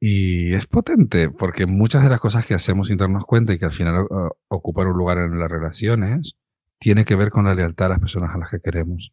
[0.00, 3.66] Y es potente, porque muchas de las cosas que hacemos sin darnos cuenta y que
[3.66, 6.34] al final uh, ocupan un lugar en las relaciones,
[6.80, 9.12] tiene que ver con la lealtad a las personas a las que queremos.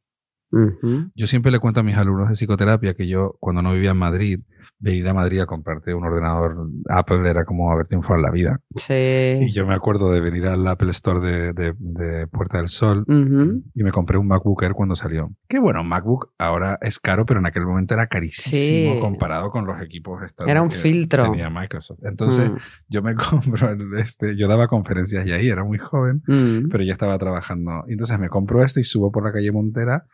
[1.15, 3.97] Yo siempre le cuento a mis alumnos de psicoterapia que yo, cuando no vivía en
[3.97, 4.39] Madrid,
[4.83, 8.59] venir a Madrid a comprarte un ordenador Apple era como haber triunfado en la vida.
[8.75, 8.93] Sí.
[9.41, 13.05] Y yo me acuerdo de venir al Apple Store de, de- de Puerta del Sol
[13.07, 13.61] Ujú.
[13.75, 15.31] y me compré un MacBook Air cuando salió.
[15.47, 18.99] Que bueno, MacBook ahora es caro, pero en aquel momento era carísimo Sí.
[18.99, 21.25] comparado con los equipos estos Era un filtro.
[21.31, 21.99] Tenía Microsoft.
[22.03, 22.55] Entonces Mm.
[22.89, 23.13] yo me
[23.61, 26.69] compro, el- este, yo daba conferencias y ahí era muy joven, Mm.
[26.71, 27.83] pero ya estaba trabajando.
[27.87, 30.05] Entonces me compro esto y subo por la calle Montera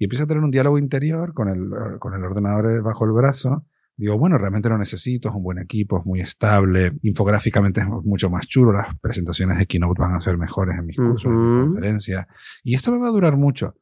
[0.00, 3.66] y empiezo a tener un diálogo interior con el, con el ordenador bajo el brazo.
[3.98, 8.30] Digo, bueno, realmente lo necesito, es un buen equipo, es muy estable, infográficamente es mucho
[8.30, 11.64] más chulo, las presentaciones de Keynote van a ser mejores en mis cursos, en mis
[11.66, 12.26] conferencias,
[12.64, 13.74] y esto me va a durar mucho.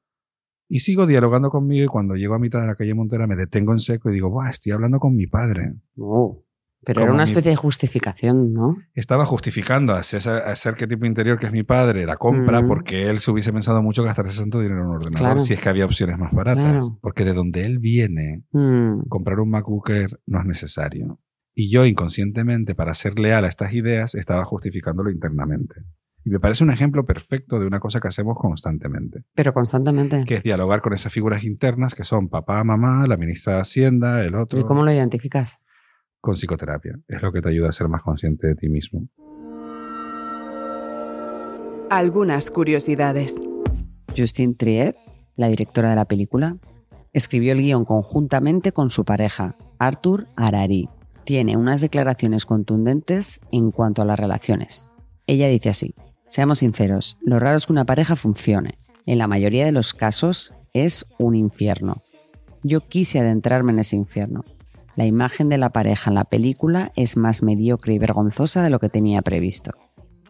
[0.68, 3.70] Y sigo dialogando conmigo y cuando llego a mitad de la calle Montera me detengo
[3.70, 5.76] en seco y digo, Buah, estoy hablando con mi padre.
[5.96, 6.44] Oh.
[6.85, 8.77] Pero era una mi- especie de justificación, ¿no?
[8.95, 12.69] Estaba justificando a ese, a ese arquetipo interior que es mi padre la compra Mm.
[12.69, 15.38] porque él se hubiese pensado mucho gastarse tanto dinero en un ordenador Claro.
[15.41, 16.87] si es que había opciones más baratas.
[16.87, 16.99] Claro.
[17.03, 21.21] Porque de donde él viene, Mm, comprar un MacBook Air no es necesario.
[21.55, 25.83] Y yo inconscientemente, para ser leal a estas ideas, estaba justificándolo internamente.
[26.25, 30.25] Y me parece un ejemplo perfecto de una cosa que hacemos constantemente, pero constantemente.
[30.27, 34.23] que es dialogar con esas figuras internas que son papá, mamá, la ministra de Hacienda,
[34.25, 35.59] el otro, ¿Y cómo lo identificas?
[36.29, 36.93] Con psicoterapia.
[37.09, 39.09] Es lo que te ayuda a ser más consciente de ti mismo.
[41.88, 43.35] Algunas curiosidades.
[44.14, 44.97] Justine Triet,
[45.37, 46.59] la directora de la película,
[47.14, 50.91] escribió el guion conjuntamente con su pareja, Arthur Harari.
[51.25, 54.91] Tiene unas declaraciones contundentes en cuanto a las relaciones.
[55.27, 55.95] Ella dice así,
[56.27, 58.77] seamos sinceros, lo raro es que una pareja funcione.
[59.07, 62.03] En la mayoría de los casos es un infierno.
[62.62, 64.45] Yo quise adentrarme en ese infierno.
[64.99, 68.81] La imagen de la pareja en la película es más mediocre y vergonzosa de lo
[68.81, 69.71] que tenía previsto.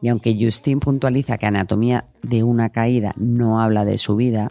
[0.02, 4.48] Y aunque Justin puntualiza que Anatomía de una caída no habla de su vida,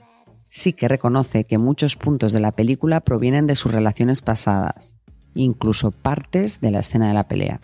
[0.49, 4.95] sí que reconoce que muchos puntos de la película provienen de sus relaciones pasadas,
[5.35, 7.61] incluso partes de la escena de la pelea.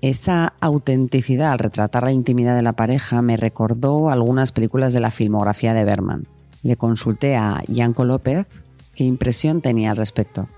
[0.00, 5.10] Esa autenticidad al retratar la intimidad de la pareja me recordó algunas películas de la
[5.10, 6.26] filmografía de Berman.
[6.62, 10.48] Le consulté a Yanko López qué impresión tenía al respecto.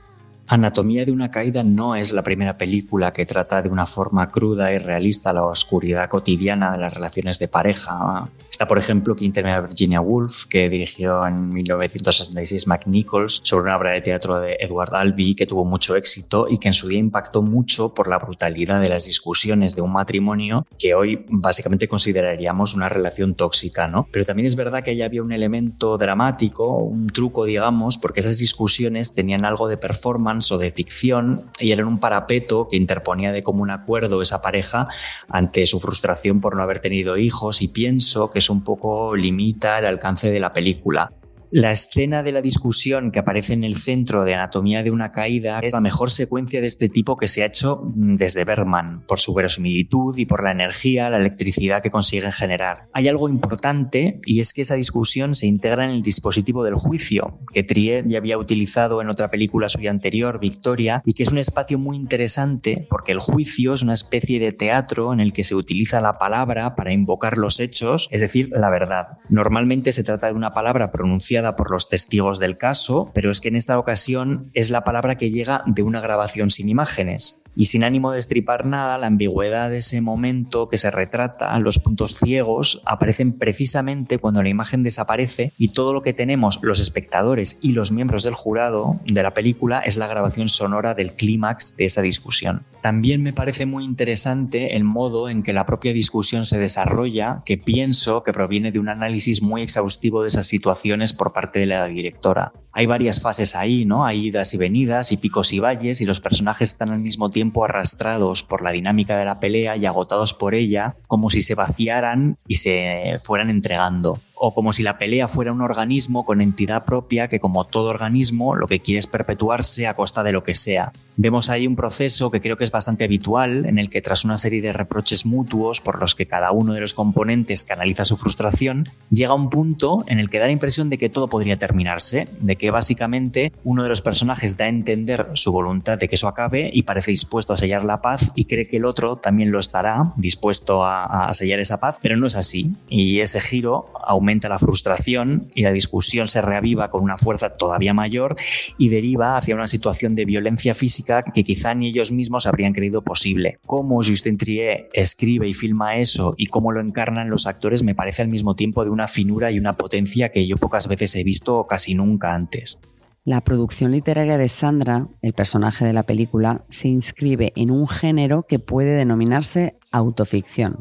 [0.49, 4.73] Anatomía de una caída no es la primera película que trata de una forma cruda
[4.73, 8.29] y realista la oscuridad cotidiana de las relaciones de pareja.
[8.51, 13.77] Está, por ejemplo, teme a Virginia Woolf, que dirigió en 1966 Mac Nichols sobre una
[13.77, 16.99] obra de teatro de Edward Albee que tuvo mucho éxito y que en su día
[16.99, 22.75] impactó mucho por la brutalidad de las discusiones de un matrimonio que hoy básicamente consideraríamos
[22.75, 24.07] una relación tóxica, ¿no?
[24.11, 28.39] Pero también es verdad que ahí había un elemento dramático, un truco, digamos, porque esas
[28.39, 33.43] discusiones tenían algo de performance o de ficción y eran un parapeto que interponía de
[33.43, 34.89] común acuerdo esa pareja
[35.29, 39.79] ante su frustración por no haber tenido hijos y pienso que eso un poco limita
[39.79, 41.11] el alcance de la película.
[41.55, 45.61] La escena de la discusión que aparece en el centro de Anatomía de una caída
[45.61, 49.21] es la mejor secuencia de este tipo que se ha hecho mm, desde Bergman, por
[49.21, 52.89] su verosimilitud y por la energía, la electricidad que consiguen generar.
[52.95, 57.39] Hay algo importante y es que esa discusión se integra en el dispositivo del juicio,
[57.53, 61.39] que Trier ya había utilizado en otra película suya anterior, Victoria, y que es un
[61.39, 65.55] espacio muy interesante porque el juicio es una especie de teatro en el que se
[65.55, 69.19] utiliza la palabra para invocar los hechos, es decir, la verdad.
[69.29, 73.49] Normalmente se trata de una palabra pronunciada por los testigos del caso, pero es que
[73.49, 77.41] en esta ocasión es la palabra que llega de una grabación sin imágenes.
[77.55, 81.79] Y sin ánimo de estripar nada, la ambigüedad de ese momento que se retrata, los
[81.79, 87.59] puntos ciegos, aparecen precisamente cuando la imagen desaparece y todo lo que tenemos los espectadores
[87.61, 91.85] y los miembros del jurado de la película es la grabación sonora del clímax de
[91.85, 92.65] esa discusión.
[92.81, 97.59] También me parece muy interesante el modo en que la propia discusión se desarrolla, que
[97.59, 101.87] pienso que proviene de un análisis muy exhaustivo de esas situaciones por parte de la
[101.87, 102.53] directora.
[102.73, 104.07] Hay varias fases ahí, ¿no?
[104.07, 107.65] Hay idas y venidas y picos y valles y los personajes están al mismo tiempo
[107.65, 112.39] arrastrados por la dinámica de la pelea y agotados por ella, como si se vaciaran
[112.47, 117.29] y se fueran entregando o como si la pelea fuera un organismo con entidad propia
[117.29, 120.93] que como todo organismo lo que quiere es perpetuarse a costa de lo que sea.
[121.17, 124.39] Vemos ahí un proceso que creo que es bastante habitual en el que tras una
[124.39, 128.89] serie de reproches mutuos por los que cada uno de los componentes canaliza su frustración,
[129.11, 132.57] llega un punto en el que da la impresión de que todo podría terminarse, de
[132.57, 136.69] que básicamente uno de los personajes da a entender su voluntad de que eso acabe
[136.73, 140.15] y parece dispuesto a sellar la paz y cree que el otro también lo estará
[140.17, 144.59] dispuesto a, a sellar esa paz, pero no es así y ese giro aumenta la
[144.59, 148.37] frustración y la discusión se reaviva con una fuerza todavía mayor
[148.79, 153.03] y deriva hacia una situación de violencia física que quizá ni ellos mismos habrían creído
[153.03, 153.59] posible.
[153.67, 158.23] Cómo Justin Trier escribe y filma eso y cómo lo encarnan los actores me parece
[158.23, 161.57] al mismo tiempo de una finura y una potencia que yo pocas veces he visto
[161.57, 162.79] o casi nunca antes.
[163.25, 168.43] La producción literaria de Sandra, el personaje de la película, se inscribe en un género
[168.49, 170.81] que puede denominarse autoficción.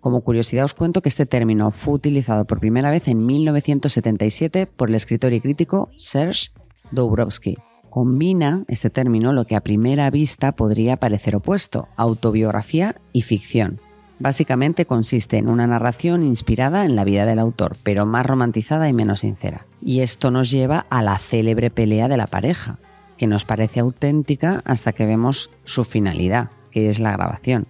[0.00, 4.88] Como curiosidad os cuento que este término fue utilizado por primera vez en 1977 por
[4.88, 6.48] el escritor y crítico Serge
[6.90, 7.56] Dobrowski.
[7.90, 13.80] Combina este término lo que a primera vista podría parecer opuesto, autobiografía y ficción.
[14.18, 18.92] Básicamente consiste en una narración inspirada en la vida del autor, pero más romantizada y
[18.92, 19.66] menos sincera.
[19.82, 22.78] Y esto nos lleva a la célebre pelea de la pareja,
[23.16, 27.66] que nos parece auténtica hasta que vemos su finalidad, que es la grabación.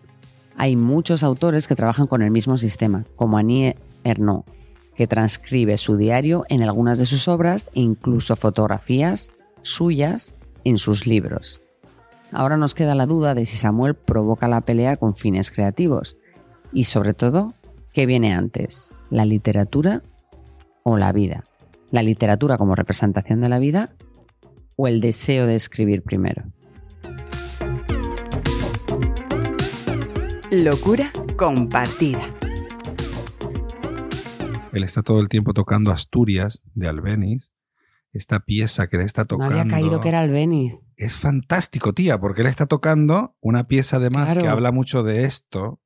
[0.56, 4.44] Hay muchos autores que trabajan con el mismo sistema, como Annie Ernaux,
[4.94, 9.32] que transcribe su diario en algunas de sus obras e incluso fotografías
[9.62, 10.34] suyas
[10.64, 11.62] en sus libros.
[12.32, 16.16] Ahora nos queda la duda de si Samuel provoca la pelea con fines creativos.
[16.72, 17.54] Y sobre todo,
[17.92, 18.92] ¿qué viene antes?
[19.10, 20.02] ¿La literatura
[20.84, 21.44] o la vida?
[21.90, 23.90] ¿La literatura como representación de la vida
[24.76, 26.44] o el deseo de escribir primero?
[30.50, 32.34] Locura compartida.
[34.72, 37.52] Él está todo el tiempo tocando Asturias de Albeniz.
[38.12, 39.58] Esta pieza que le está No tocando.
[39.60, 40.78] había caído que era Albeni.
[40.96, 44.52] Es fantástico, tía, porque él está tocando una pieza además que Claro.
[44.56, 45.80] habla mucho de esto,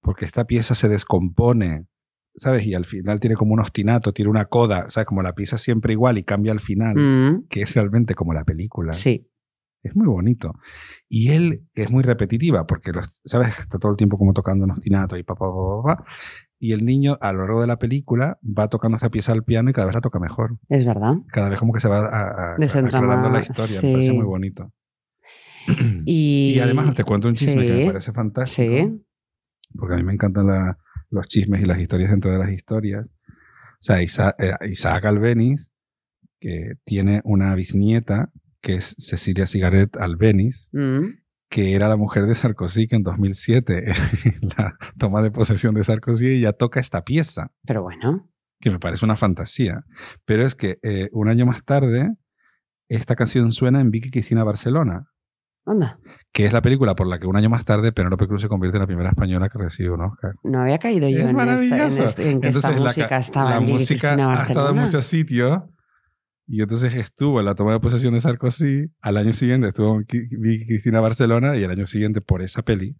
[0.00, 1.86] porque esta pieza se descompone,
[2.36, 2.64] ¿sabes?
[2.66, 5.06] Y al final tiene como un ostinato, tiene una coda, ¿sabes?
[5.06, 8.44] Como la pieza siempre igual y cambia al final, Mm, que es realmente como la
[8.44, 8.92] película.
[8.92, 9.28] sí,
[9.86, 10.54] Es muy bonito.
[11.08, 13.58] Y él es muy repetitiva, porque, los, ¿sabes?
[13.58, 16.04] Está todo el tiempo como tocando un ostinato y pa, pa, pa, pa, pa.
[16.58, 19.68] Y el niño a lo largo de la película va tocando esta pieza al piano
[19.70, 20.58] y cada vez la toca mejor.
[20.68, 21.14] es verdad.
[21.28, 23.80] Cada vez como que se va a, a, aclarando la historia.
[23.82, 24.16] Me parece sí.
[24.16, 24.72] muy bonito.
[26.04, 28.72] Y, Y además te cuento un chisme que me Sí, parece fantástico.
[28.76, 29.04] Sí,
[29.76, 30.78] Porque a mí me encantan la-
[31.10, 33.04] los chismes y las historias dentro de las historias.
[33.06, 35.70] O sea, eh, Isaac Albeniz,
[36.40, 38.30] que tiene una bisnieta,
[38.66, 43.84] que es Cecilia Cigaret Albeniz, Mm, que era la mujer de Sarkozy, que en 2007,
[43.90, 43.92] en
[44.58, 48.28] la toma de posesión de Sarkozy, ella toca esta pieza, pero bueno.
[48.60, 49.84] que me parece una fantasía.
[50.24, 52.10] Pero es que eh, un año más tarde,
[52.88, 55.06] esta canción suena en Vicky Cristina Barcelona,
[55.68, 55.98] Anda,
[56.32, 58.78] que es la película por la que un año más tarde Penélope Cruz se convierte
[58.78, 60.32] en la primera española que recibe un Oscar.
[60.44, 62.80] no había caído yo Es en, esta, en, este- en que esta Entonces, la ca-
[62.84, 64.82] música estaba la en música Cristina ha estado en Barcelona.
[64.84, 65.62] muchos sitios
[66.46, 70.66] y entonces estuvo en la toma de posesión de Sarkozy al año siguiente estuvo Vicky
[70.66, 72.96] Cristina Barcelona y el año siguiente por esa peli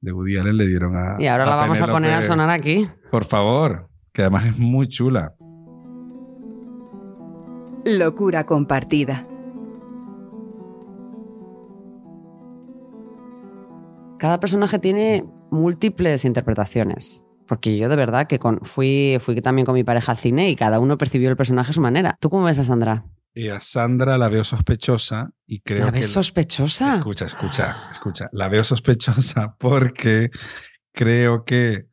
[0.00, 2.50] de Woody Allen le dieron a Y ahora a la vamos a poner a sonar
[2.50, 2.88] aquí.
[3.10, 5.34] por favor que además es muy chula
[7.84, 9.26] Locura compartida.
[14.18, 17.24] Cada personaje tiene múltiples interpretaciones.
[17.48, 20.56] Porque yo de verdad que con, fui, fui también con mi pareja al cine y
[20.56, 22.16] cada uno percibió el personaje a su manera.
[22.20, 23.04] ¿Tú cómo ves a Sandra?
[23.34, 26.94] y a Sandra la veo sospechosa y creo ¿La que ves sospechosa?
[26.94, 28.28] Escucha, escucha, escucha.
[28.32, 30.30] La veo sospechosa porque
[30.92, 31.86] creo que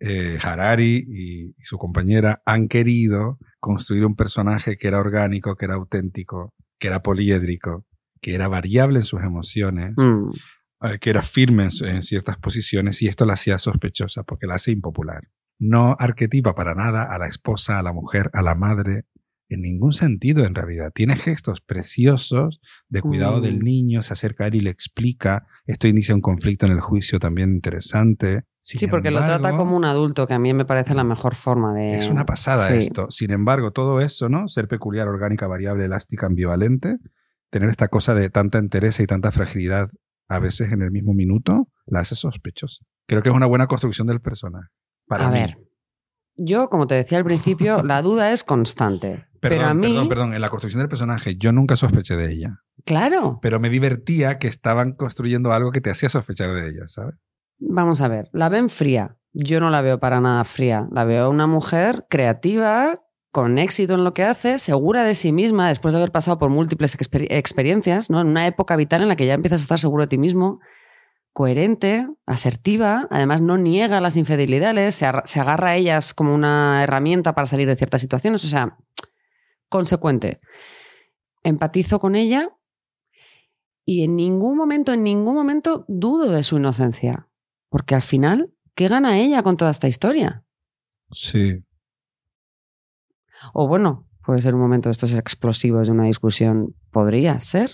[0.00, 5.66] eh, Harari y, y su compañera han querido construir un personaje que era orgánico, que
[5.66, 7.84] era auténtico, que era poliédrico,
[8.20, 10.40] que era variable en sus emociones, Mm, eh,
[11.00, 15.28] que era firme en, ciertas posiciones y esto la hacía sospechosa porque la hace impopular.
[15.58, 19.06] No arquetipa para nada a la esposa, a la mujer, a la madre,
[19.48, 20.92] en ningún sentido en realidad.
[20.94, 23.42] Tiene gestos preciosos de cuidado Mm.
[23.42, 25.46] del niño, se acerca a él y le explica.
[25.66, 28.44] Esto inicia un conflicto en el juicio también interesante.
[28.60, 31.34] Sin Sí, porque lo trata como un adulto, que a mí me parece la mejor
[31.34, 31.94] forma de...
[31.96, 32.76] Es una pasada Sí.
[32.76, 33.10] esto.
[33.10, 34.46] Sin embargo, todo eso, ¿no?
[34.46, 36.98] Ser peculiar, orgánica, variable, elástica, ambivalente,
[37.50, 39.90] tener esta cosa de tanta entereza y tanta fragilidad
[40.28, 42.84] a veces en el mismo minuto, la hace sospechosa.
[43.06, 44.68] Creo que es una buena construcción del personaje.
[45.06, 45.38] Para a mí.
[45.38, 45.58] ver,
[46.36, 49.26] yo, como te decía al principio, la duda es constante.
[49.40, 50.34] Perdón, pero a mí, perdón, perdón.
[50.34, 52.58] En la construcción del personaje, yo nunca sospeché de ella.
[52.84, 57.14] claro, Pero me divertía que estaban construyendo algo que te hacía sospechar de ella, ¿sabes?
[57.60, 59.16] vamos a ver, la ven fría.
[59.32, 60.88] Yo no la veo para nada fría.
[60.92, 65.68] La veo una mujer creativa, con éxito en lo que hace, segura de sí misma,
[65.68, 68.20] después de haber pasado por múltiples exper- experiencias, ¿no?
[68.20, 70.60] En una época vital en la que ya empiezas a estar seguro de ti mismo,
[71.32, 77.46] coherente, asertiva, además no niega las infidelidades, se agarra a ellas como una herramienta para
[77.46, 78.76] salir de ciertas situaciones, o sea,
[79.68, 80.40] consecuente.
[81.44, 82.50] Empatizo con ella
[83.84, 87.28] y en ningún momento, en ningún momento dudo de su inocencia,
[87.68, 90.44] porque al final, ¿qué gana ella con toda esta historia?
[91.12, 91.62] Sí.
[93.52, 97.72] O bueno, puede ser un momento de estos explosivos de una discusión, podría ser.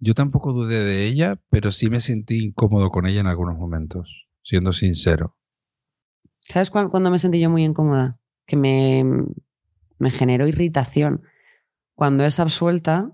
[0.00, 4.26] Yo tampoco dudé de ella, pero sí me sentí incómodo con ella en algunos momentos,
[4.44, 5.36] siendo sincero.
[6.40, 8.18] ¿Sabes cuán- cuándo me sentí yo muy incómoda?
[8.46, 9.04] Que me,
[9.98, 11.22] me generó irritación.
[11.94, 13.10] Cuando es absuelta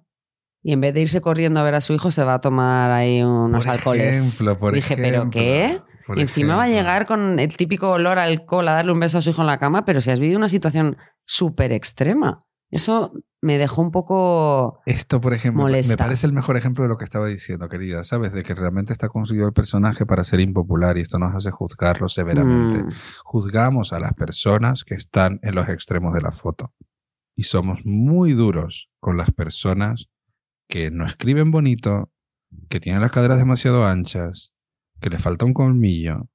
[0.62, 2.90] y en vez de irse corriendo a ver a su hijo, se va a tomar
[2.90, 4.34] ahí unos por alcoholes.
[4.34, 5.80] ejemplo, por Dije, ¿pero ejemplo, qué?
[6.06, 9.00] Por Y encima va a llegar con el típico olor a alcohol a darle un
[9.00, 12.38] beso a su hijo en la cama, pero si has vivido una situación súper extrema.
[12.70, 14.80] Eso me dejó un poco...
[14.86, 18.32] Esto, por ejemplo, me- parece el mejor ejemplo de lo que estaba diciendo, querida, ¿sabes?
[18.32, 22.08] De que realmente está construido el personaje para ser impopular y esto nos hace juzgarlo
[22.08, 22.82] severamente.
[22.82, 22.88] mm,
[23.24, 26.72] Juzgamos a las personas que están en los extremos de la foto
[27.36, 30.06] y somos muy duros con las personas
[30.68, 32.10] que no escriben bonito,
[32.70, 34.53] que tienen las caderas demasiado anchas,
[35.00, 36.28] que les falta un colmillo,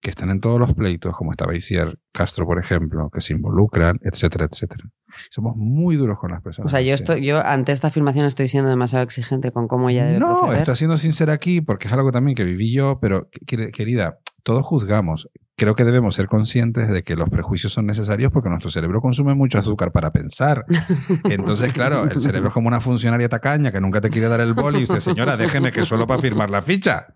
[0.00, 3.98] que están en todos los pleitos, como estaba Isier Castro, por ejemplo, que se involucran,
[4.02, 4.84] etcétera, etcétera.
[5.30, 6.70] Somos muy duros con las personas.
[6.70, 10.04] O sea, yo, estoy, yo ante esta afirmación estoy siendo demasiado exigente con cómo ella
[10.04, 10.58] debe No, proceder.
[10.58, 14.64] estoy siendo sincera aquí porque es algo también que viví yo, pero quer- querida, todos
[14.66, 15.28] juzgamos.
[15.56, 19.34] Creo que debemos ser conscientes de que los prejuicios son necesarios porque nuestro cerebro consume
[19.34, 20.66] mucho azúcar para pensar.
[21.24, 24.52] Entonces, claro, el cerebro es como una funcionaria tacaña que nunca te quiere dar el
[24.52, 27.06] boli y dice, señora, déjeme que solo para firmar la ficha.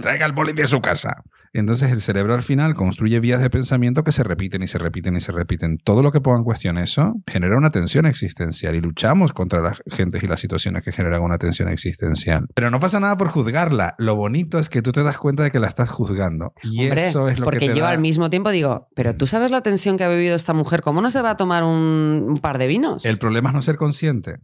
[0.00, 1.22] Traiga el boli de su casa.
[1.54, 5.16] Entonces el cerebro al final construye vías de pensamiento que se repiten y se repiten
[5.16, 5.78] y se repiten.
[5.82, 9.78] Todo lo que ponga en cuestión eso genera una tensión existencial y luchamos contra las
[9.90, 12.46] gentes y las situaciones que generan una tensión existencial.
[12.54, 13.94] Pero no pasa nada por juzgarla.
[13.96, 16.52] Lo bonito es que tú te das cuenta de que la estás juzgando.
[16.62, 19.16] Y Hombre, eso es lo porque que te yo da- al mismo tiempo digo, pero
[19.16, 21.64] tú sabes la tensión que ha vivido esta mujer, ¿cómo no se va a tomar
[21.64, 23.06] un, un par de vinos?
[23.06, 24.36] El problema es no ser consciente.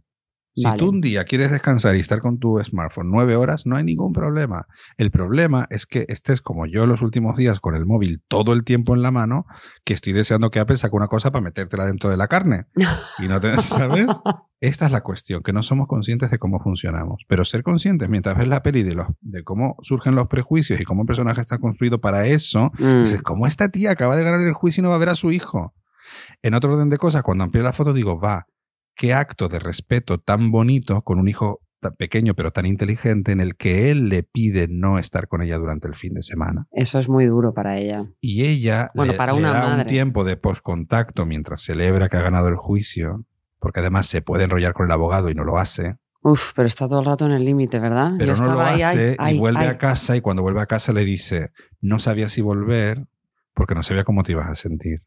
[0.55, 0.77] Si Vale.
[0.77, 4.13] tú un día quieres descansar y estar con tu smartphone nueve horas, no hay ningún
[4.13, 4.67] problema.
[4.97, 8.63] El problema es que estés como yo los últimos días con el móvil todo el
[8.63, 9.45] tiempo en la mano,
[9.83, 12.65] que estoy deseando que Apple saque una cosa para metértela dentro de la carne.
[13.19, 14.07] Y no te, ¿sabes?
[14.59, 17.23] Esta es la cuestión, que no somos conscientes de cómo funcionamos.
[17.27, 20.83] Pero ser conscientes mientras ves la peli de, los, de cómo surgen los prejuicios y
[20.83, 22.99] cómo el personaje está construido para eso, Mm.
[23.03, 25.15] Dices, ¿cómo esta tía acaba de ganar el juicio y no va a ver a
[25.15, 25.73] su hijo?
[26.41, 28.47] En otro orden de cosas, cuando amplié la foto, digo, va,
[28.95, 33.39] qué acto de respeto tan bonito con un hijo tan pequeño pero tan inteligente en
[33.39, 36.67] el que él le pide no estar con ella durante el fin de semana.
[36.71, 38.05] Eso es muy duro para ella.
[38.21, 42.21] Y ella Bueno, le, para le da un tiempo de postcontacto mientras celebra que ha
[42.21, 43.25] ganado el juicio,
[43.59, 46.87] porque además se puede enrollar con el abogado y no lo hace, Uf, pero está
[46.87, 48.13] todo el rato en el límite, ¿verdad?
[48.17, 50.91] pero Yo no lo ahí, hace y vuelve a casa y cuando vuelve a casa
[50.91, 53.05] le dice, no sabía si volver
[53.53, 55.03] porque no sabía cómo te ibas a sentir.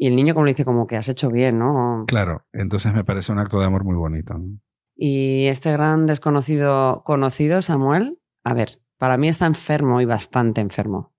[0.00, 2.04] Y el niño como le dice como que has hecho bien, ¿no?
[2.06, 4.34] Claro, entonces me parece un acto de amor muy bonito.
[4.34, 4.58] ¿no?
[4.96, 11.12] Y este gran desconocido conocido, Samuel, a ver, para mí está enfermo y bastante enfermo.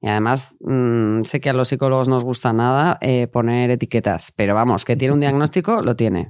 [0.00, 4.54] Y además, mm, sé que a los psicólogos nos gusta nada eh, poner etiquetas, pero
[4.54, 6.28] vamos, que tiene un diagnóstico, lo tiene.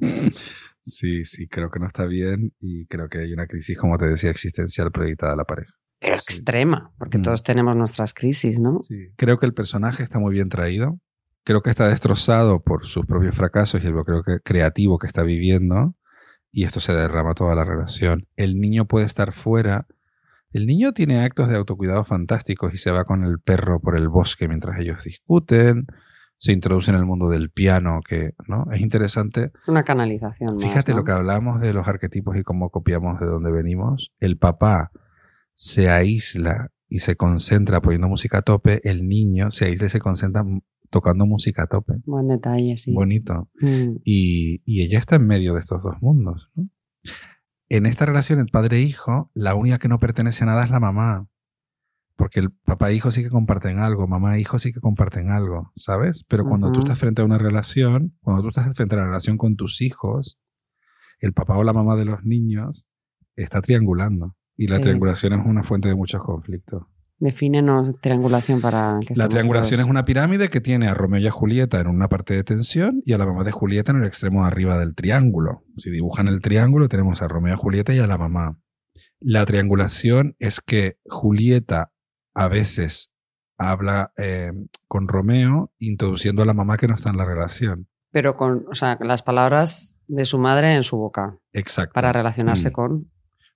[0.85, 4.07] Sí, sí, creo que no está bien y creo que hay una crisis, como te
[4.07, 5.73] decía, existencial proyectada a la pareja.
[6.01, 6.23] Pero Sí.
[6.25, 7.23] extrema, porque Mm.
[7.23, 8.79] todos tenemos nuestras crisis, ¿no?
[8.81, 9.11] Sí.
[9.17, 10.99] Creo que el personaje está muy bien traído.
[11.45, 15.23] Creo que está destrozado por sus propios fracasos y el bloqueo que- creativo que está
[15.23, 15.95] viviendo.
[16.53, 18.27] Y esto se derrama toda la relación.
[18.37, 19.87] El niño puede estar fuera.
[20.53, 24.09] El niño tiene actos de autocuidado fantásticos y se va con el perro por el
[24.09, 25.87] bosque mientras ellos discuten.
[26.39, 28.67] Se introduce en el mundo del piano, que ¿no?
[28.73, 29.53] es interesante.
[29.69, 30.57] Una canalización.
[30.57, 30.99] más, Fíjate ¿no?
[30.99, 34.11] lo que hablamos de los arquetipos y cómo copiamos de dónde venimos.
[34.19, 34.91] El papá
[35.55, 38.81] se aísla y se concentra poniendo música a tope.
[38.89, 40.43] El niño se aísla y se concentra
[40.91, 41.95] tocando música a tope.
[42.05, 42.93] Buen detalle, sí.
[42.93, 43.49] Bonito.
[43.61, 43.97] Mm.
[44.05, 46.51] Y, y ella está en medio de estos dos mundos.
[46.55, 46.69] ¿no?
[47.69, 50.71] En esta relación entre padre e hijo, la única que no pertenece a nada es
[50.71, 51.29] la mamá.
[52.17, 55.31] Porque el papá e hijo sí que comparten algo, mamá e hijo sí que comparten
[55.31, 56.25] algo, ¿sabes?
[56.29, 59.39] Pero cuando tú estás frente a una relación, cuando tú estás frente a la relación
[59.39, 60.39] con tus hijos,
[61.21, 62.87] el papá o la mamá de los niños
[63.37, 64.37] está triangulando.
[64.57, 64.83] Y la Sí.
[64.83, 66.83] triangulación es una fuente de muchos conflictos.
[67.21, 69.87] Defínenos triangulación para que La triangulación todos.
[69.87, 73.03] es una pirámide que tiene a Romeo y a Julieta en una parte de tensión
[73.05, 75.63] y a la mamá de Julieta en el extremo de arriba del triángulo.
[75.77, 78.59] Si dibujan el triángulo, tenemos a Romeo y a Julieta y a la mamá.
[79.21, 81.93] La triangulación es que Julieta
[82.35, 83.13] a veces
[83.59, 84.53] habla eh,
[84.89, 87.87] con Romeo introduciendo a la mamá que no está en la relación.
[88.13, 91.93] Pero con, o sea, las palabras de su madre en su boca Exacto.
[91.93, 92.73] para relacionarse Mm.
[92.73, 93.07] con.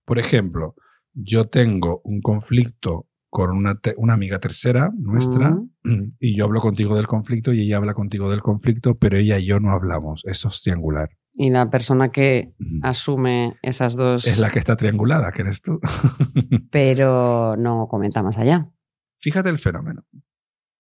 [0.05, 0.75] Por ejemplo,
[1.15, 5.59] yo tengo un conflicto con una, una amiga tercera nuestra
[6.21, 9.47] y yo hablo contigo del conflicto y ella habla contigo del conflicto, pero ella y
[9.47, 10.23] yo no hablamos.
[10.25, 11.11] Eso es triangular.
[11.33, 15.81] Y la persona que asume esas dos, Es la que está triangulada, que eres tú.
[16.71, 18.71] pero no comenta más allá.
[19.19, 20.05] Fíjate el fenómeno.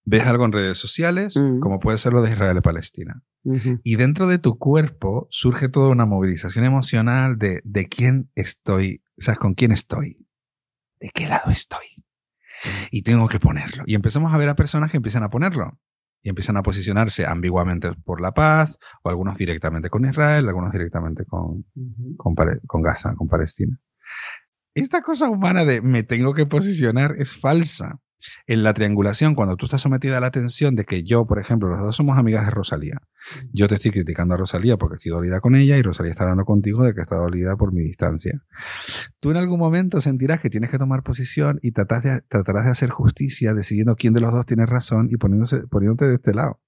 [0.04, 3.24] Ves algo en redes sociales, como puede ser lo de Israel y Palestina.
[3.82, 9.22] Y dentro de tu cuerpo surge toda una movilización emocional de, de quién estoy, o
[9.22, 10.24] sea, con quién estoy,
[11.00, 12.03] de qué lado estoy.
[12.90, 13.85] Y tengo que ponerlo.
[13.87, 15.79] Y empezamos a ver a personas que empiezan a ponerlo.
[16.22, 21.24] Y empiezan a posicionarse ambiguamente por la paz, o algunos directamente con Israel, algunos directamente
[21.27, 21.66] con,
[22.16, 22.35] con,
[22.66, 23.79] con Gaza, con Palestina.
[24.74, 28.00] Esta cosa humana de me tengo que posicionar es falsa.
[28.46, 31.68] En la triangulación, cuando tú estás sometida a la tensión de que yo, por ejemplo,
[31.68, 33.00] los dos somos amigas de Rosalía,
[33.52, 36.44] yo te estoy criticando a Rosalía porque estoy dolida con ella y Rosalía está hablando
[36.44, 38.42] contigo de que está dolida por mi distancia.
[39.20, 42.70] Tú en algún momento sentirás que tienes que tomar posición y tratarás de, tratarás de
[42.70, 46.60] hacer justicia decidiendo quién de los dos tiene razón y poniéndose, poniéndote de este lado.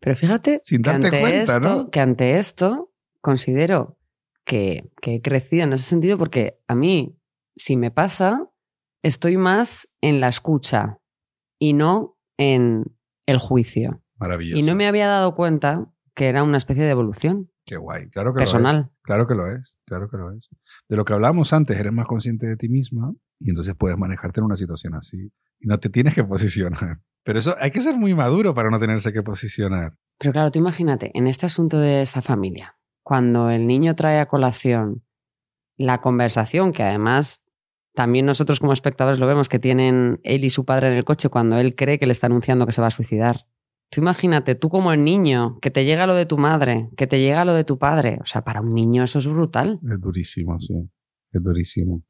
[0.00, 1.90] Pero fíjate Sin que, darte ante cuenta, esto, ¿no?
[1.90, 3.98] que ante esto considero
[4.44, 7.18] que, que he crecido en ese sentido porque a mí,
[7.56, 8.50] si me pasa,
[9.02, 10.98] estoy más en la escucha
[11.58, 12.84] y no en
[13.26, 14.02] el juicio.
[14.16, 14.58] Maravilloso.
[14.58, 18.08] Y no me había dado cuenta que era una especie de evolución Qué guay.
[18.10, 18.52] Claro que lo es.
[18.52, 18.90] personal.
[19.02, 19.78] Claro que lo es.
[19.86, 20.48] Claro que lo es.
[20.88, 24.40] De lo que hablábamos antes, eres más consciente de ti misma y entonces puedes manejarte
[24.40, 25.32] en una situación así.
[25.60, 27.00] Y no te tienes que posicionar.
[27.22, 29.96] Pero eso hay que ser muy maduro para no tenerse que posicionar.
[30.18, 34.26] Pero claro, tú imagínate, en este asunto de esta familia, cuando el niño trae a
[34.26, 35.02] colación
[35.76, 37.43] la conversación, que además
[37.94, 41.28] también nosotros como espectadores lo vemos, que tienen él y su padre en el coche
[41.28, 43.46] cuando él cree que le está anunciando que se va a suicidar.
[43.90, 47.20] Tú imagínate, tú como el niño, que te llega lo de tu madre, que te
[47.20, 48.18] llega lo de tu padre.
[48.20, 49.78] O sea, para un niño eso es brutal.
[49.82, 50.74] Es durísimo, sí.
[51.30, 52.02] Es durísimo.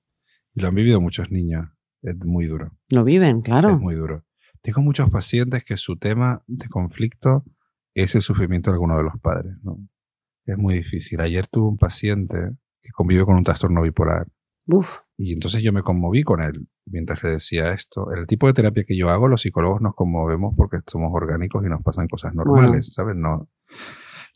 [0.55, 1.67] Y lo han vivido muchos niños.
[2.01, 2.73] Es muy duro.
[2.91, 3.75] Lo viven, claro.
[3.75, 4.25] Es muy duro.
[4.63, 7.45] Tengo muchos pacientes que su tema de conflicto
[7.93, 9.55] es el sufrimiento de alguno de los padres.
[9.63, 9.79] ¿no?
[10.47, 11.21] Es muy difícil.
[11.21, 12.39] Ayer tuve un paciente
[12.81, 14.27] que convive con un trastorno bipolar
[14.67, 18.13] Uf, y entonces yo me conmoví con él mientras le decía esto.
[18.13, 21.69] El tipo de terapia que yo hago, los psicólogos nos conmovemos porque somos orgánicos y
[21.69, 23.15] nos pasan cosas normales, ¿sabes?
[23.17, 23.49] No,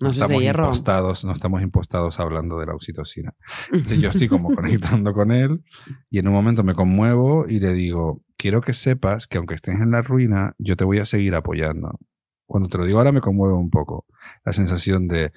[0.01, 3.35] estamos impostados, no estamos impostados hablando de la oxitocina.
[3.73, 5.65] Entonces yo estoy como conectando con él
[6.11, 9.75] y en un momento me conmuevo y le digo, quiero que sepas que aunque estés
[9.75, 11.99] en la ruina, yo te voy a seguir apoyando.
[12.47, 14.07] Cuando te lo digo ahora me conmueve un poco.
[14.45, 15.33] La sensación de,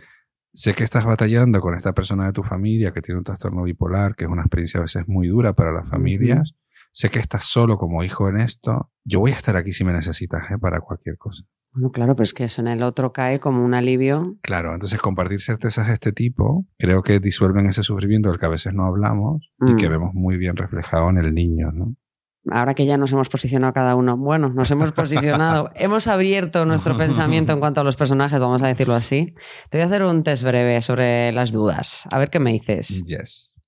[0.53, 4.15] sé que estás batallando con esta persona de tu familia que tiene un trastorno bipolar,
[4.15, 6.53] que es una experiencia a veces muy dura para las familias.
[6.93, 8.91] Sé que estás solo como hijo en esto.
[9.05, 10.57] Yo voy a estar aquí si me necesitas ¿eh?
[10.59, 11.43] para cualquier cosa.
[11.73, 14.35] Bueno, claro, pero es que eso en el otro cae como un alivio.
[14.41, 18.49] Claro, entonces compartir certezas de este tipo creo que disuelven ese sufrimiento del que a
[18.49, 19.77] veces no hablamos y Mm.
[19.77, 21.95] que vemos muy bien reflejado en el niño, ¿no?
[22.49, 26.97] Ahora que ya nos hemos posicionado cada uno, bueno, nos hemos posicionado, hemos abierto nuestro
[26.97, 29.35] pensamiento en cuanto a los personajes, vamos a decirlo así.
[29.69, 32.07] Te voy a hacer un test breve sobre las dudas.
[32.11, 33.03] A ver qué me dices.
[33.05, 33.61] Yes.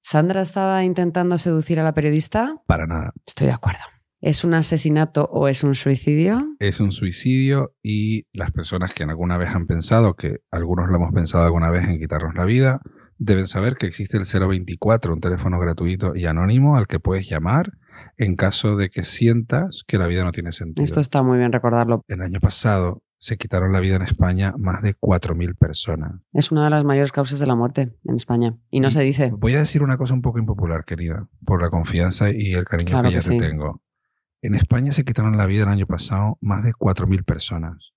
[0.00, 2.56] ¿Sandra estaba intentando seducir a la periodista?
[2.66, 3.12] Para nada.
[3.26, 3.80] Estoy de acuerdo.
[4.20, 6.56] ¿Es un asesinato o es un suicidio?
[6.58, 11.12] Es un suicidio y las personas que alguna vez han pensado, que algunos lo hemos
[11.12, 12.80] pensado alguna vez en quitarnos la vida,
[13.18, 17.72] deben saber que existe el 024, un teléfono gratuito y anónimo al que puedes llamar
[18.16, 20.84] en caso de que sientas que la vida no tiene sentido.
[20.84, 22.02] Esto está muy bien recordarlo.
[22.08, 26.12] El año pasado se quitaron la vida en España más de 4.000 personas.
[26.32, 28.56] Es una de las mayores causas de la muerte en España.
[28.70, 29.30] Y no Y se dice.
[29.34, 32.90] Voy a decir una cosa un poco impopular, querida, por la confianza y el cariño
[32.90, 33.38] Claro que ya que te sí.
[33.38, 33.82] tengo.
[34.42, 37.92] En España se quitaron la vida el año pasado más de 4.000 personas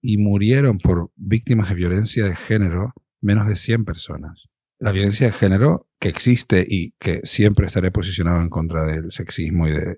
[0.00, 4.49] y murieron por víctimas de violencia de género menos de 100 personas.
[4.80, 9.68] La violencia de género que existe y que siempre estaré posicionado en contra del sexismo
[9.68, 9.96] y de,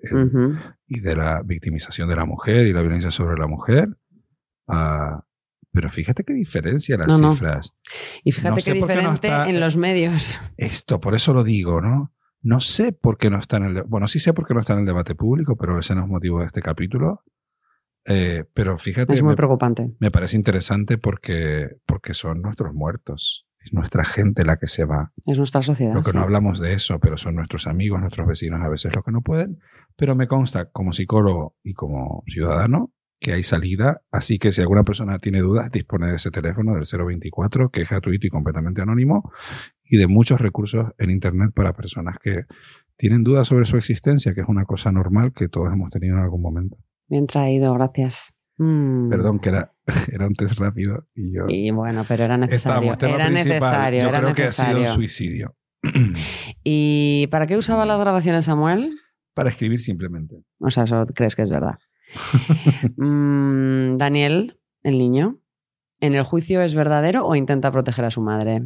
[0.87, 3.87] y de la victimización de la mujer y la violencia sobre la mujer.
[4.67, 5.23] Ah,
[5.71, 7.31] pero fíjate qué diferencia las No, no.
[7.33, 7.73] cifras.
[8.25, 10.39] Y fíjate No qué sé qué diferente está- en los medios.
[10.57, 12.13] Esto, por eso lo digo, ¿no?
[12.41, 13.83] No sé por qué no está en el...
[13.83, 16.09] Bueno, sí sé por qué no está en el debate público, pero ese no es
[16.09, 17.23] motivo de este capítulo.
[18.05, 19.93] Eh, pero fíjate, Es muy me, preocupante.
[20.01, 23.47] me parece interesante porque, porque son nuestros muertos.
[23.63, 25.11] Es nuestra gente la que se va.
[25.25, 25.93] Es nuestra sociedad.
[25.93, 26.17] Lo que sí.
[26.17, 29.21] no hablamos de eso, pero son nuestros amigos, nuestros vecinos a veces los que no
[29.21, 29.59] pueden.
[29.95, 32.91] Pero me consta como psicólogo y como ciudadano
[33.23, 34.01] que hay salida.
[34.11, 37.89] Así que si alguna persona tiene dudas, dispone de ese teléfono del 024, que es
[37.89, 39.31] gratuito y completamente anónimo,
[39.83, 42.43] y de muchos recursos en Internet para personas que
[42.97, 46.23] tienen dudas sobre su existencia, que es una cosa normal que todos hemos tenido en
[46.23, 46.77] algún momento.
[47.07, 48.33] Bien traído, gracias.
[48.57, 49.09] Mm.
[49.09, 49.73] Perdón, que era,
[50.11, 51.45] era un test rápido y yo...
[51.47, 52.93] Y bueno, pero era necesario.
[52.99, 55.55] Era necesario, Yo era creo que ha sido un suicidio.
[56.63, 58.95] ¿Y para qué usaba las grabaciones Samuel?
[59.33, 60.43] para escribir simplemente.
[60.59, 61.79] O sea, eso crees que es verdad.
[62.97, 65.39] Mm, Daniel, el niño,
[65.99, 68.61] ¿en el juicio es verdadero o intenta proteger a su madre?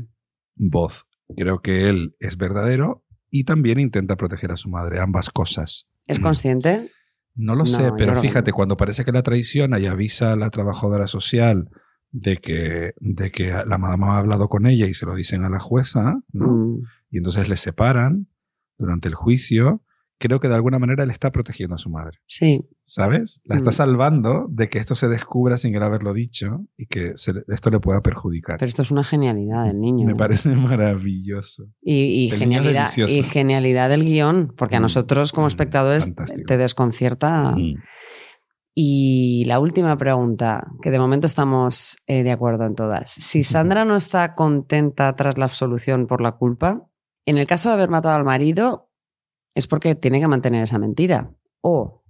[0.58, 1.06] voz.
[1.36, 5.88] Creo que él es verdadero y también intenta proteger a su madre, ambas cosas.
[6.08, 6.92] ¿Es consciente?
[7.38, 10.50] No lo No, sé, pero fíjate, cuando parece que la traiciona y avisa a la
[10.50, 11.70] trabajadora social
[12.12, 15.50] de que, de que la mamá ha hablado con ella y se lo dicen a
[15.50, 16.48] la jueza, ¿no?
[16.48, 16.82] Mm,
[17.12, 18.28] y entonces le separan
[18.78, 19.84] durante el juicio,
[20.20, 23.42] creo que de alguna manera él está protegiendo a su madre, sí, ¿sabes?
[23.46, 23.74] La está Mm.
[23.74, 27.80] salvando de que esto se descubra sin él haberlo dicho y que se- esto le
[27.80, 28.58] pueda perjudicar.
[28.58, 30.06] pero esto es una genialidad del niño.
[30.08, 31.66] Me parece maravilloso.
[31.82, 36.44] Y, genialidad, y genialidad del guion, porque a Mm, nosotros como mm, espectadores fantástico.
[36.48, 37.52] te desconcierta.
[37.52, 37.76] Mm.
[38.80, 43.10] Y la última pregunta, que de momento estamos eh, de acuerdo en todas.
[43.10, 46.88] Si Sandra no está contenta tras la absolución por la culpa,
[47.26, 48.87] en el caso de haber matado al marido,
[49.58, 51.36] es porque tiene que mantener esa mentira.
[51.62, 52.04] O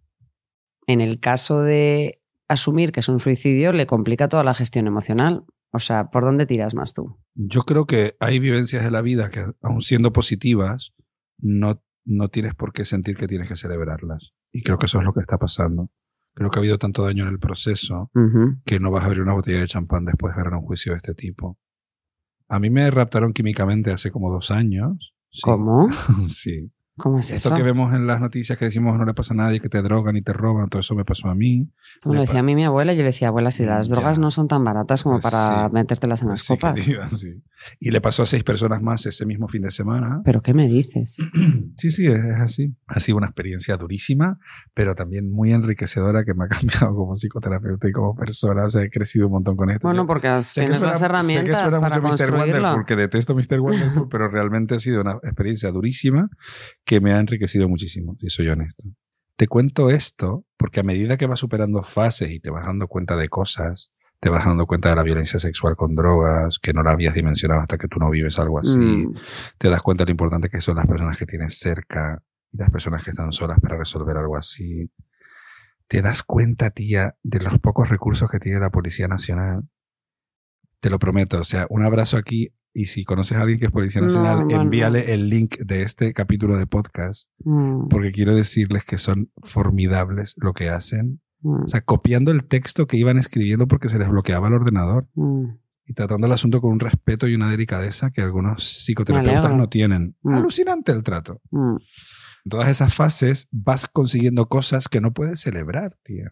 [0.85, 5.45] en el caso de asumir que es un suicidio, le complica toda la gestión emocional.
[5.71, 7.17] O sea, ¿por dónde tiras más tú?
[7.35, 10.93] Yo creo que hay vivencias de la vida que, aun siendo positivas,
[11.37, 14.33] no, no tienes por qué sentir que tienes que celebrarlas.
[14.51, 15.89] Y creo que eso es lo que está pasando.
[16.33, 18.11] Creo que ha habido tanto daño en el proceso
[18.65, 20.97] que no vas a abrir una botella de champán después de ganar un juicio de
[20.97, 21.57] este tipo.
[22.49, 25.13] A mí me raptaron químicamente hace como dos años.
[25.31, 25.41] Sí.
[25.43, 25.87] ¿Cómo?
[26.27, 26.71] sí.
[26.97, 27.55] ¿Cómo es Esto eso?
[27.55, 30.15] que vemos en las noticias que decimos no le pasa a nadie, que te drogan
[30.17, 31.69] y te roban, todo eso me pasó a mí.
[31.93, 32.93] Esto me lo decía a mí mi abuela.
[32.93, 33.95] Yo le decía, abuela, si las Ya.
[33.95, 35.73] drogas no son tan baratas como Pues para sí.
[35.73, 36.73] metértelas en Pues las sí, copas.
[36.81, 37.41] querida, sí.
[37.79, 40.21] Y le pasó a seis personas más ese mismo fin de semana.
[40.23, 41.17] ¿Pero qué me dices?
[41.77, 42.73] Sí, sí, es así.
[42.87, 44.39] Ha sido una experiencia durísima,
[44.73, 46.47] pero también muy enriquecedora que me ha
[46.87, 48.63] cambiado como psicoterapeuta y como persona.
[48.65, 49.87] O sea, he crecido un montón con esto.
[49.87, 52.31] Bueno, porque que tienes suena- las sé que herramientas suena para mucho Mr.
[52.33, 53.59] Wonderful, que detesto Mr.
[53.59, 56.29] Wonderful, pero realmente ha sido una experiencia durísima
[56.87, 58.85] que me ha enriquecido muchísimo, si soy honesto.
[59.35, 63.17] Te cuento esto porque a medida que vas superando fases y te vas dando cuenta
[63.17, 66.91] de cosas, te vas dando cuenta de la violencia sexual con drogas, que no la
[66.91, 69.15] habías dimensionado hasta que tú no vives algo así, Mm,
[69.57, 72.23] te das cuenta de lo importante que son las personas que tienes cerca
[72.53, 74.89] y las personas que están solas para resolver algo así.
[75.87, 79.63] Te das cuenta, tía, de los pocos recursos que tiene la Policía Nacional.
[80.79, 81.39] Te lo prometo.
[81.39, 82.49] O sea, un abrazo aquí.
[82.73, 86.13] Y si conoces a alguien que es Policía Nacional, no, envíale el link de este
[86.13, 91.19] capítulo de podcast, mm, porque quiero decirles que son formidables lo que hacen.
[91.41, 95.07] mm, O sea, copiando el texto que iban escribiendo porque se les bloqueaba el ordenador
[95.15, 95.45] mm.
[95.87, 100.15] y tratando el asunto con un respeto y una delicadeza que algunos psicoterapeutas no tienen.
[100.21, 100.33] Mm.
[100.33, 101.41] Alucinante el trato.
[101.51, 106.31] En todas esas fases vas consiguiendo cosas que no puedes celebrar, tía.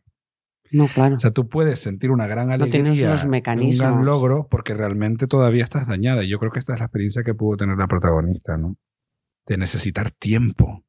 [0.72, 1.16] No, claro.
[1.16, 4.74] O sea, tú puedes sentir una gran No tienes alegría, los un gran logro, porque
[4.74, 6.24] realmente todavía estás dañada.
[6.24, 8.78] Y yo creo que esta es la experiencia que pudo tener la protagonista, ¿no?
[9.46, 10.84] De necesitar tiempo.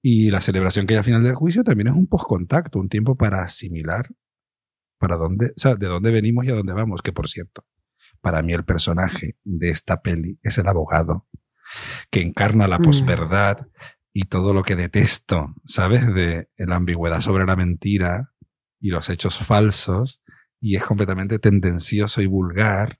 [0.00, 3.16] Y la celebración que hay al final del juicio también es un postcontacto, un tiempo
[3.16, 4.08] para asimilar
[4.98, 7.02] para dónde, o sea, de dónde venimos y a dónde vamos.
[7.02, 7.66] Que por cierto,
[8.20, 11.26] para mí el personaje de esta peli es el abogado
[12.10, 12.82] que encarna la Mm.
[12.84, 13.66] posverdad
[14.12, 16.06] y todo lo que detesto, ¿sabes?
[16.14, 18.32] De la ambigüedad sobre la mentira
[18.84, 20.22] y los hechos falsos
[20.60, 22.98] y es completamente tendencioso y vulgar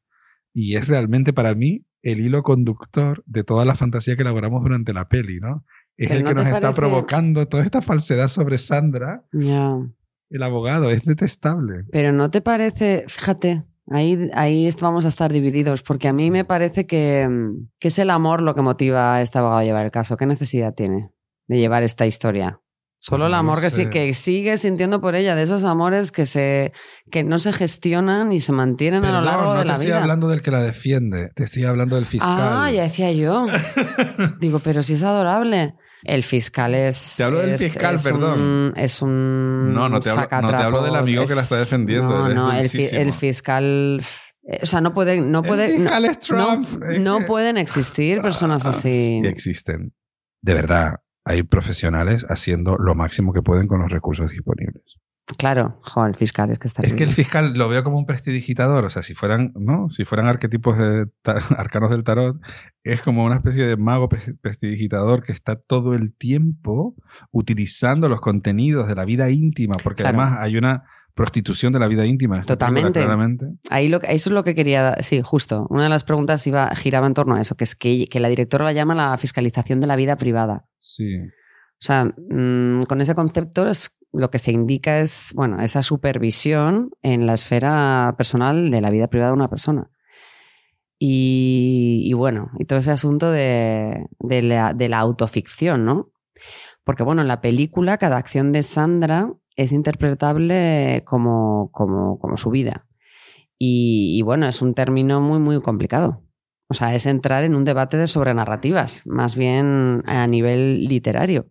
[0.54, 4.94] y es realmente para mí el hilo conductor de toda la fantasía que elaboramos durante
[4.94, 5.62] la peli, ¿no?
[5.98, 10.88] Es Pero el ¿no que nos está provocando toda esta falsedad sobre Sandra, el abogado,
[10.88, 11.84] es detestable.
[11.92, 16.46] Pero no te parece, fíjate, ahí, ahí vamos a estar divididos, porque a mí me
[16.46, 17.28] parece que,
[17.78, 20.16] que es el amor lo que motiva a este abogado a llevar el caso.
[20.16, 21.10] ¿Qué necesidad tiene
[21.46, 22.62] de llevar esta historia?
[23.06, 23.90] Solo el No amor que, sí, sé.
[23.90, 26.72] que sigue sintiendo por ella, de esos amores que, se,
[27.10, 29.86] que no se gestionan y se mantienen a lo largo no de te la estoy
[29.88, 30.00] vida.
[30.00, 32.30] hablando del que la defiende, te estoy hablando del fiscal.
[32.40, 33.44] Ah, ya decía yo.
[34.40, 35.74] Digo, pero si es adorable.
[36.02, 37.14] El fiscal es.
[37.18, 38.40] Te hablo del fiscal, es perdón.
[38.40, 39.72] Un, es un.
[39.74, 42.28] No, no te hablo- no te hablo del amigo que la es- está defendiendo, No,
[42.28, 44.02] no, el, fi- el fiscal.
[44.62, 45.20] O sea, no puede.
[45.20, 49.20] No El puede fiscal no, es Trump, no- no que- pueden existir personas así.
[49.24, 49.94] Existen.
[50.42, 54.82] De verdad, hay profesionales haciendo lo máximo que pueden con los recursos disponibles.
[55.38, 56.82] Claro, joder, el fiscal es que está.
[56.82, 59.88] Es que el fiscal lo veo como un prestidigitador, o sea, si fueran, ¿no?
[59.88, 61.06] Si fueran arquetipos de
[61.56, 62.36] arcanos del tarot,
[62.82, 66.94] es como una especie de mago pres- prestidigitador que está todo el tiempo
[67.30, 70.20] utilizando los contenidos de la vida íntima, porque Claro.
[70.20, 70.84] además hay una
[71.14, 73.00] prostitución de la vida íntima Totalmente.
[73.00, 73.46] claramente.
[73.70, 74.96] Ahí lo, eso es lo que quería.
[75.00, 75.66] Sí, justo.
[75.70, 78.28] Una de las preguntas iba, giraba en torno a eso, que es que, que la
[78.28, 80.66] directora la llama la fiscalización de la vida privada.
[80.78, 81.16] Sí.
[81.18, 86.90] O sea, mm, con ese concepto es, lo que se indica es, bueno, esa supervisión
[87.02, 89.90] en la esfera personal de la vida privada de una persona.
[90.98, 96.10] Y, y bueno, y todo ese asunto de, de la, de la autoficción, ¿no?
[96.84, 102.50] Porque bueno, en la película cada acción de Sandra es interpretable como, como, como su
[102.50, 102.86] vida.
[103.58, 106.22] Y, y bueno, es un término muy, muy complicado.
[106.68, 111.46] O sea, es entrar en un debate de sobre narrativas, más bien a nivel literario.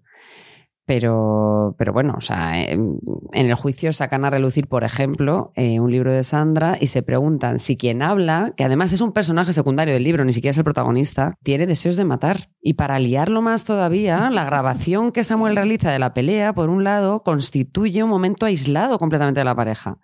[0.86, 3.00] Pero, pero bueno, o sea, en
[3.34, 7.04] en el juicio sacan a relucir, por ejemplo, eh, un libro de Sandra y se
[7.04, 10.58] preguntan si quien habla, que además es un personaje secundario del libro, ni siquiera es
[10.58, 12.50] el protagonista, tiene deseos de matar.
[12.62, 16.84] Y para liarlo más todavía, la grabación que Samuel realiza de la pelea, por un
[16.84, 19.98] lado, constituye un momento aislado completamente de la pareja.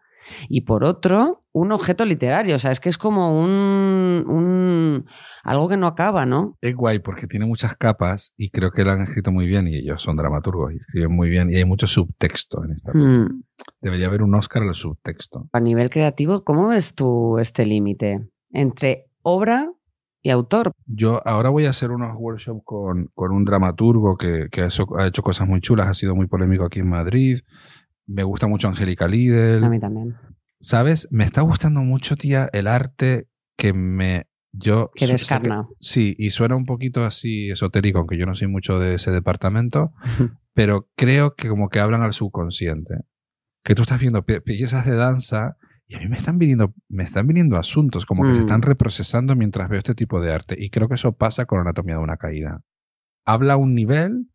[0.47, 2.55] Y por otro, un objeto literario.
[2.55, 5.05] O sea, es que es como un, un
[5.43, 6.57] algo que no acaba, ¿no?
[6.61, 9.77] Es guay porque tiene muchas capas y creo que lo han escrito muy bien y
[9.77, 12.91] ellos son dramaturgos y escriben muy bien y hay mucho subtexto en esta.
[12.93, 13.43] Mm.
[13.81, 15.49] Debería haber un Oscar al subtexto.
[15.51, 19.71] A nivel creativo, ¿cómo ves tú este límite entre obra
[20.21, 20.71] y autor?
[20.85, 24.85] Yo ahora voy a hacer unos workshops con, con un dramaturgo que, que ha, hecho,
[24.97, 27.39] ha hecho cosas muy chulas, ha sido muy polémico aquí en Madrid.
[28.09, 29.63] Me gusta mucho Angélica Lidl.
[29.63, 30.15] A mí también.
[30.59, 31.07] ¿Sabes?
[31.11, 34.25] Me está gustando mucho, tía, el arte que me...
[34.51, 35.67] Yo Que descarna.
[35.79, 39.93] sí, y suena un poquito así esotérico, aunque yo no soy mucho de ese departamento,
[40.55, 42.95] pero creo que como que hablan al subconsciente.
[43.63, 45.55] que tú estás viendo pie- piezas de danza
[45.87, 48.45] y a mí me están viniendo, me están viniendo asuntos como que se Mm.
[48.45, 50.55] están reprocesando mientras veo este tipo de arte.
[50.57, 52.61] Y creo que eso pasa con Anatomía de una caída.
[53.25, 54.29] Habla a un nivel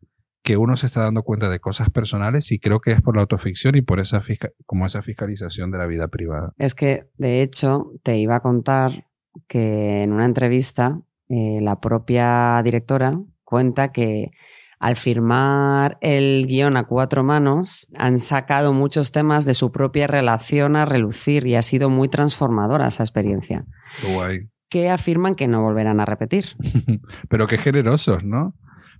[0.45, 3.23] que uno se está dando cuenta de cosas personales y creo que es por la
[3.23, 4.21] autoficción y por esa
[4.67, 6.53] como esa fiscalización de la vida privada.
[6.57, 9.07] Es que, de hecho, te iba a contar
[9.47, 14.31] que en una entrevista eh, la propia directora cuenta que
[14.79, 20.75] al firmar el guion a cuatro manos han sacado muchos temas de su propia relación
[20.75, 23.65] a relucir y ha sido muy transformadora esa experiencia,
[24.13, 24.41] guay.
[24.69, 26.45] que afirman que no volverán a repetir.
[27.29, 28.53] Pero qué generosos, ¿no?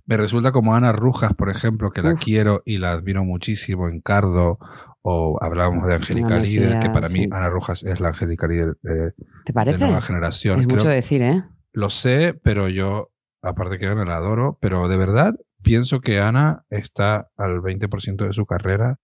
[0.06, 4.00] Me resulta como Ana Rujas, por ejemplo, que la quiero y la admiro muchísimo en
[4.00, 4.58] Cardo,
[5.02, 7.26] o hablábamos de Angélica Líder, que para mí.
[7.30, 9.78] Ana Rujas es la Angélica Líder eh, ¿Te de parece?
[9.84, 10.60] nueva generación.
[10.60, 11.42] Es Creo- mucho decir, ¿eh?
[11.72, 13.10] Lo sé, pero yo,
[13.42, 18.32] aparte que Ana la adoro, pero de verdad pienso que Ana está al 20% de
[18.32, 18.98] su carrera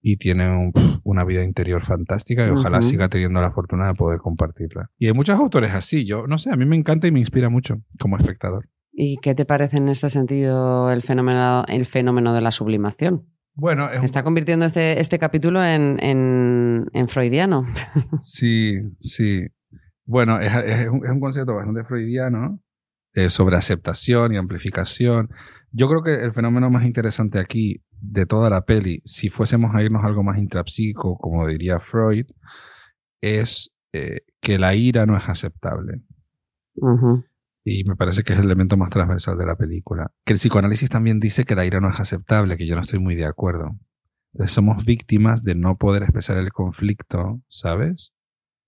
[0.00, 0.72] y tiene un-
[1.04, 4.90] una vida interior fantástica y ojalá siga teniendo la fortuna de poder compartirla.
[4.98, 7.48] Y hay muchos autores así, yo no sé, a mí me encanta y me inspira
[7.50, 8.68] mucho como espectador.
[8.98, 13.26] ¿Y qué te parece en este sentido el fenómeno, el fenómeno de la sublimación?
[13.54, 17.66] Bueno, es está convirtiendo este, este capítulo en, en- en freudiano.
[18.20, 19.46] Sí, sí.
[20.06, 22.60] Bueno, es, es un, es un concepto bastante freudiano
[23.14, 25.28] eh, sobre aceptación y amplificación.
[25.72, 29.82] Yo creo que el fenómeno más interesante aquí de toda la peli, si fuésemos a
[29.82, 32.26] irnos a algo más intrapsíquico, como diría Freud,
[33.20, 36.00] es eh, que la ira no es aceptable.
[36.76, 37.24] Ujú.
[37.68, 40.12] Y me parece que es el elemento más transversal de la película.
[40.24, 43.00] Que el psicoanálisis también dice que la ira no es aceptable, que yo no estoy
[43.00, 43.76] muy de acuerdo.
[44.32, 48.12] Entonces somos víctimas de no poder expresar el conflicto, ¿sabes?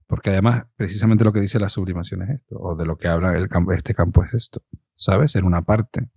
[0.09, 3.38] Porque además, precisamente lo que dice la sublimación es esto, o de lo que habla
[3.38, 4.64] el campo, este campo es esto,
[4.96, 5.36] ¿sabes?
[5.36, 6.11] En una parte.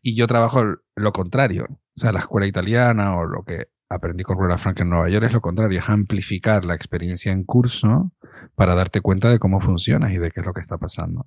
[0.00, 0.64] Y yo trabajo
[0.96, 1.66] lo contrario.
[1.68, 5.26] O sea, la escuela italiana o lo que aprendí con Rueda Frank en Nueva York
[5.26, 8.12] es lo contrario, es amplificar la experiencia en curso
[8.54, 11.26] para darte cuenta de cómo funciona y de qué es lo que está pasando.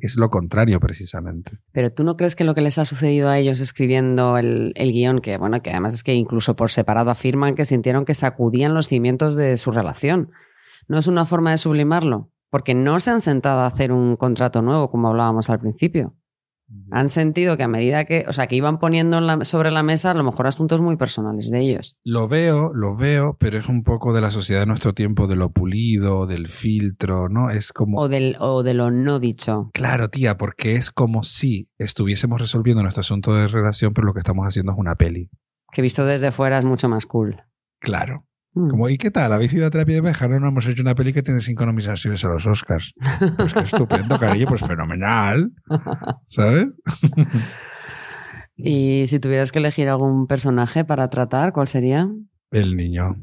[0.00, 1.58] Es lo contrario, precisamente.
[1.72, 4.92] Pero tú no crees que lo que les ha sucedido a ellos escribiendo el, el
[4.92, 8.74] guion, que bueno, que además es que incluso por separado afirman que sintieron que sacudían
[8.74, 10.30] los cimientos de su relación.
[10.88, 12.30] ¿No es una forma de sublimarlo?
[12.50, 16.14] Porque no se han sentado a hacer un contrato nuevo, como hablábamos al principio.
[16.90, 20.10] Han sentido que a medida que, o sea, que iban poniendo la- sobre la mesa
[20.10, 21.96] a lo mejor asuntos muy personales de ellos.
[22.04, 25.36] Lo veo, lo veo, pero es un poco de la sociedad de nuestro tiempo, de
[25.36, 27.50] lo pulido, del filtro, ¿no?
[27.50, 27.98] Es como...
[27.98, 29.70] O, del, o de lo no dicho.
[29.72, 34.20] Claro, tía, porque es como si estuviésemos resolviendo nuestro asunto de relación, pero lo que
[34.20, 35.30] estamos haciendo es una peli.
[35.72, 37.42] Que visto desde fuera es mucho más cool.
[37.80, 38.26] Claro.
[38.58, 38.70] Mm.
[38.70, 39.32] Como, ¿y qué tal?
[39.32, 40.26] ¿Habéis ido a terapia de pareja?
[40.26, 42.92] No, no, hemos hecho una peli que tiene cinco nominaciones a los Oscars.
[43.36, 45.52] Pues qué estupendo, cariño, pues fenomenal.
[46.24, 46.66] ¿Sabes?
[48.56, 52.10] Y si tuvieras que elegir algún personaje para tratar, ¿cuál sería?
[52.50, 53.16] El niño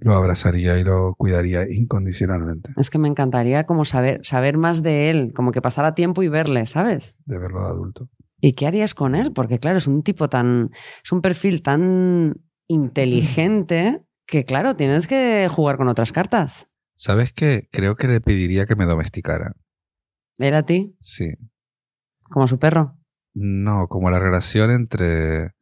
[0.00, 5.10] lo abrazaría y lo cuidaría incondicionalmente Es que me encantaría como saber, saber más de
[5.10, 7.16] él, como que pasara tiempo y verle, ¿sabes?
[7.26, 8.08] de verlo de adulto.
[8.40, 9.32] ¿Y qué harías con él?
[9.32, 10.70] Porque claro, es un tipo tan,
[11.04, 16.68] es un perfil tan inteligente que claro, tienes que jugar con otras cartas.
[16.94, 17.68] ¿Sabes qué?
[17.72, 19.54] Creo que le pediría que me domesticara.
[20.38, 21.32] Él a ti, Sí.
[22.22, 22.96] como su perro.
[23.34, 25.52] No, como la relación entre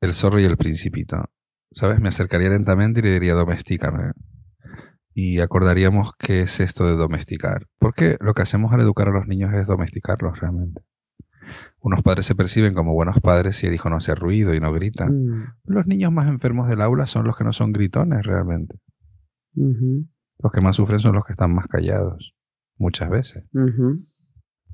[0.00, 1.24] el zorro y el principito.
[1.70, 2.00] ¿Sabes?
[2.00, 4.12] Me acercaría lentamente y le diría domestícame.
[5.14, 7.66] Y acordaríamos qué es esto de domesticar.
[7.78, 10.80] Porque lo que hacemos al educar a los niños es domesticarlos realmente.
[11.80, 14.72] Unos padres se perciben como buenos padres si el hijo no hace ruido y no
[14.72, 15.06] grita.
[15.06, 18.78] Mm, Los niños más enfermos del aula son los que no son gritones realmente.
[20.40, 22.34] Los que más sufren son los que están más callados.
[22.76, 23.44] Muchas veces.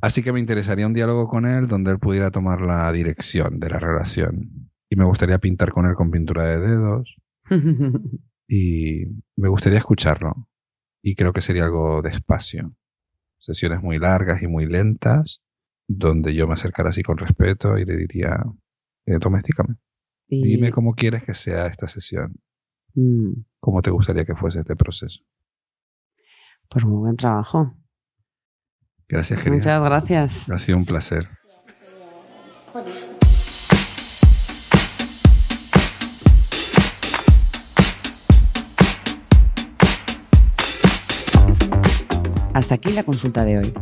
[0.00, 3.70] Así que me interesaría un diálogo con él donde él pudiera tomar la dirección de
[3.70, 4.70] la relación.
[4.90, 7.16] Y me gustaría pintar con él con pintura de dedos.
[8.46, 9.04] Y
[9.36, 10.48] me gustaría escucharlo.
[11.02, 12.74] Y creo que sería algo despacio.
[13.38, 15.40] Sesiones muy largas y muy lentas,
[15.88, 18.42] donde yo me acercara así con respeto y le diría,
[19.06, 19.76] eh, domésticame.
[20.28, 22.34] Y- Dime cómo quieres que sea esta sesión.
[22.94, 25.20] Mm, ¿Cómo te gustaría que fuese este proceso?
[26.68, 27.74] Pues muy buen trabajo.
[29.08, 29.56] Gracias, querida.
[29.56, 30.50] Muchas gracias.
[30.50, 31.28] Ha sido un placer.
[42.54, 43.72] Hasta aquí la consulta de hoy.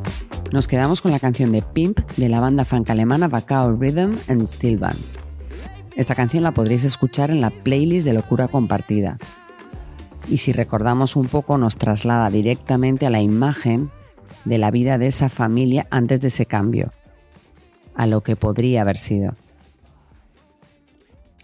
[0.53, 4.47] Nos quedamos con la canción de Pimp de la banda funk alemana Bacao Rhythm and
[4.47, 4.99] Steel Band.
[5.97, 9.17] Esta canción la podréis escuchar en la playlist de Locura Compartida.
[10.29, 13.91] Y si recordamos un poco, nos traslada directamente a la imagen
[14.45, 16.93] de la vida de esa familia antes de ese cambio,
[17.95, 19.33] a lo que podría haber sido.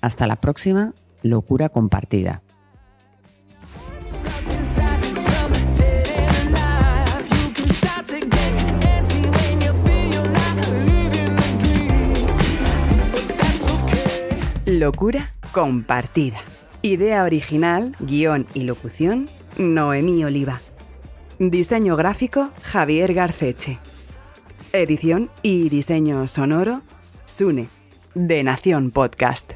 [0.02, 0.92] Hasta la próxima
[1.22, 2.42] Locura Compartida.
[14.78, 16.38] Locura compartida.
[16.82, 20.60] Idea original, guion y locución, Noemí Oliva.
[21.40, 23.80] Diseño gráfico, Javier Garceche.
[24.72, 26.82] Edición y diseño sonoro,
[27.26, 27.68] Sune,
[28.14, 29.54] de Nación Podcast.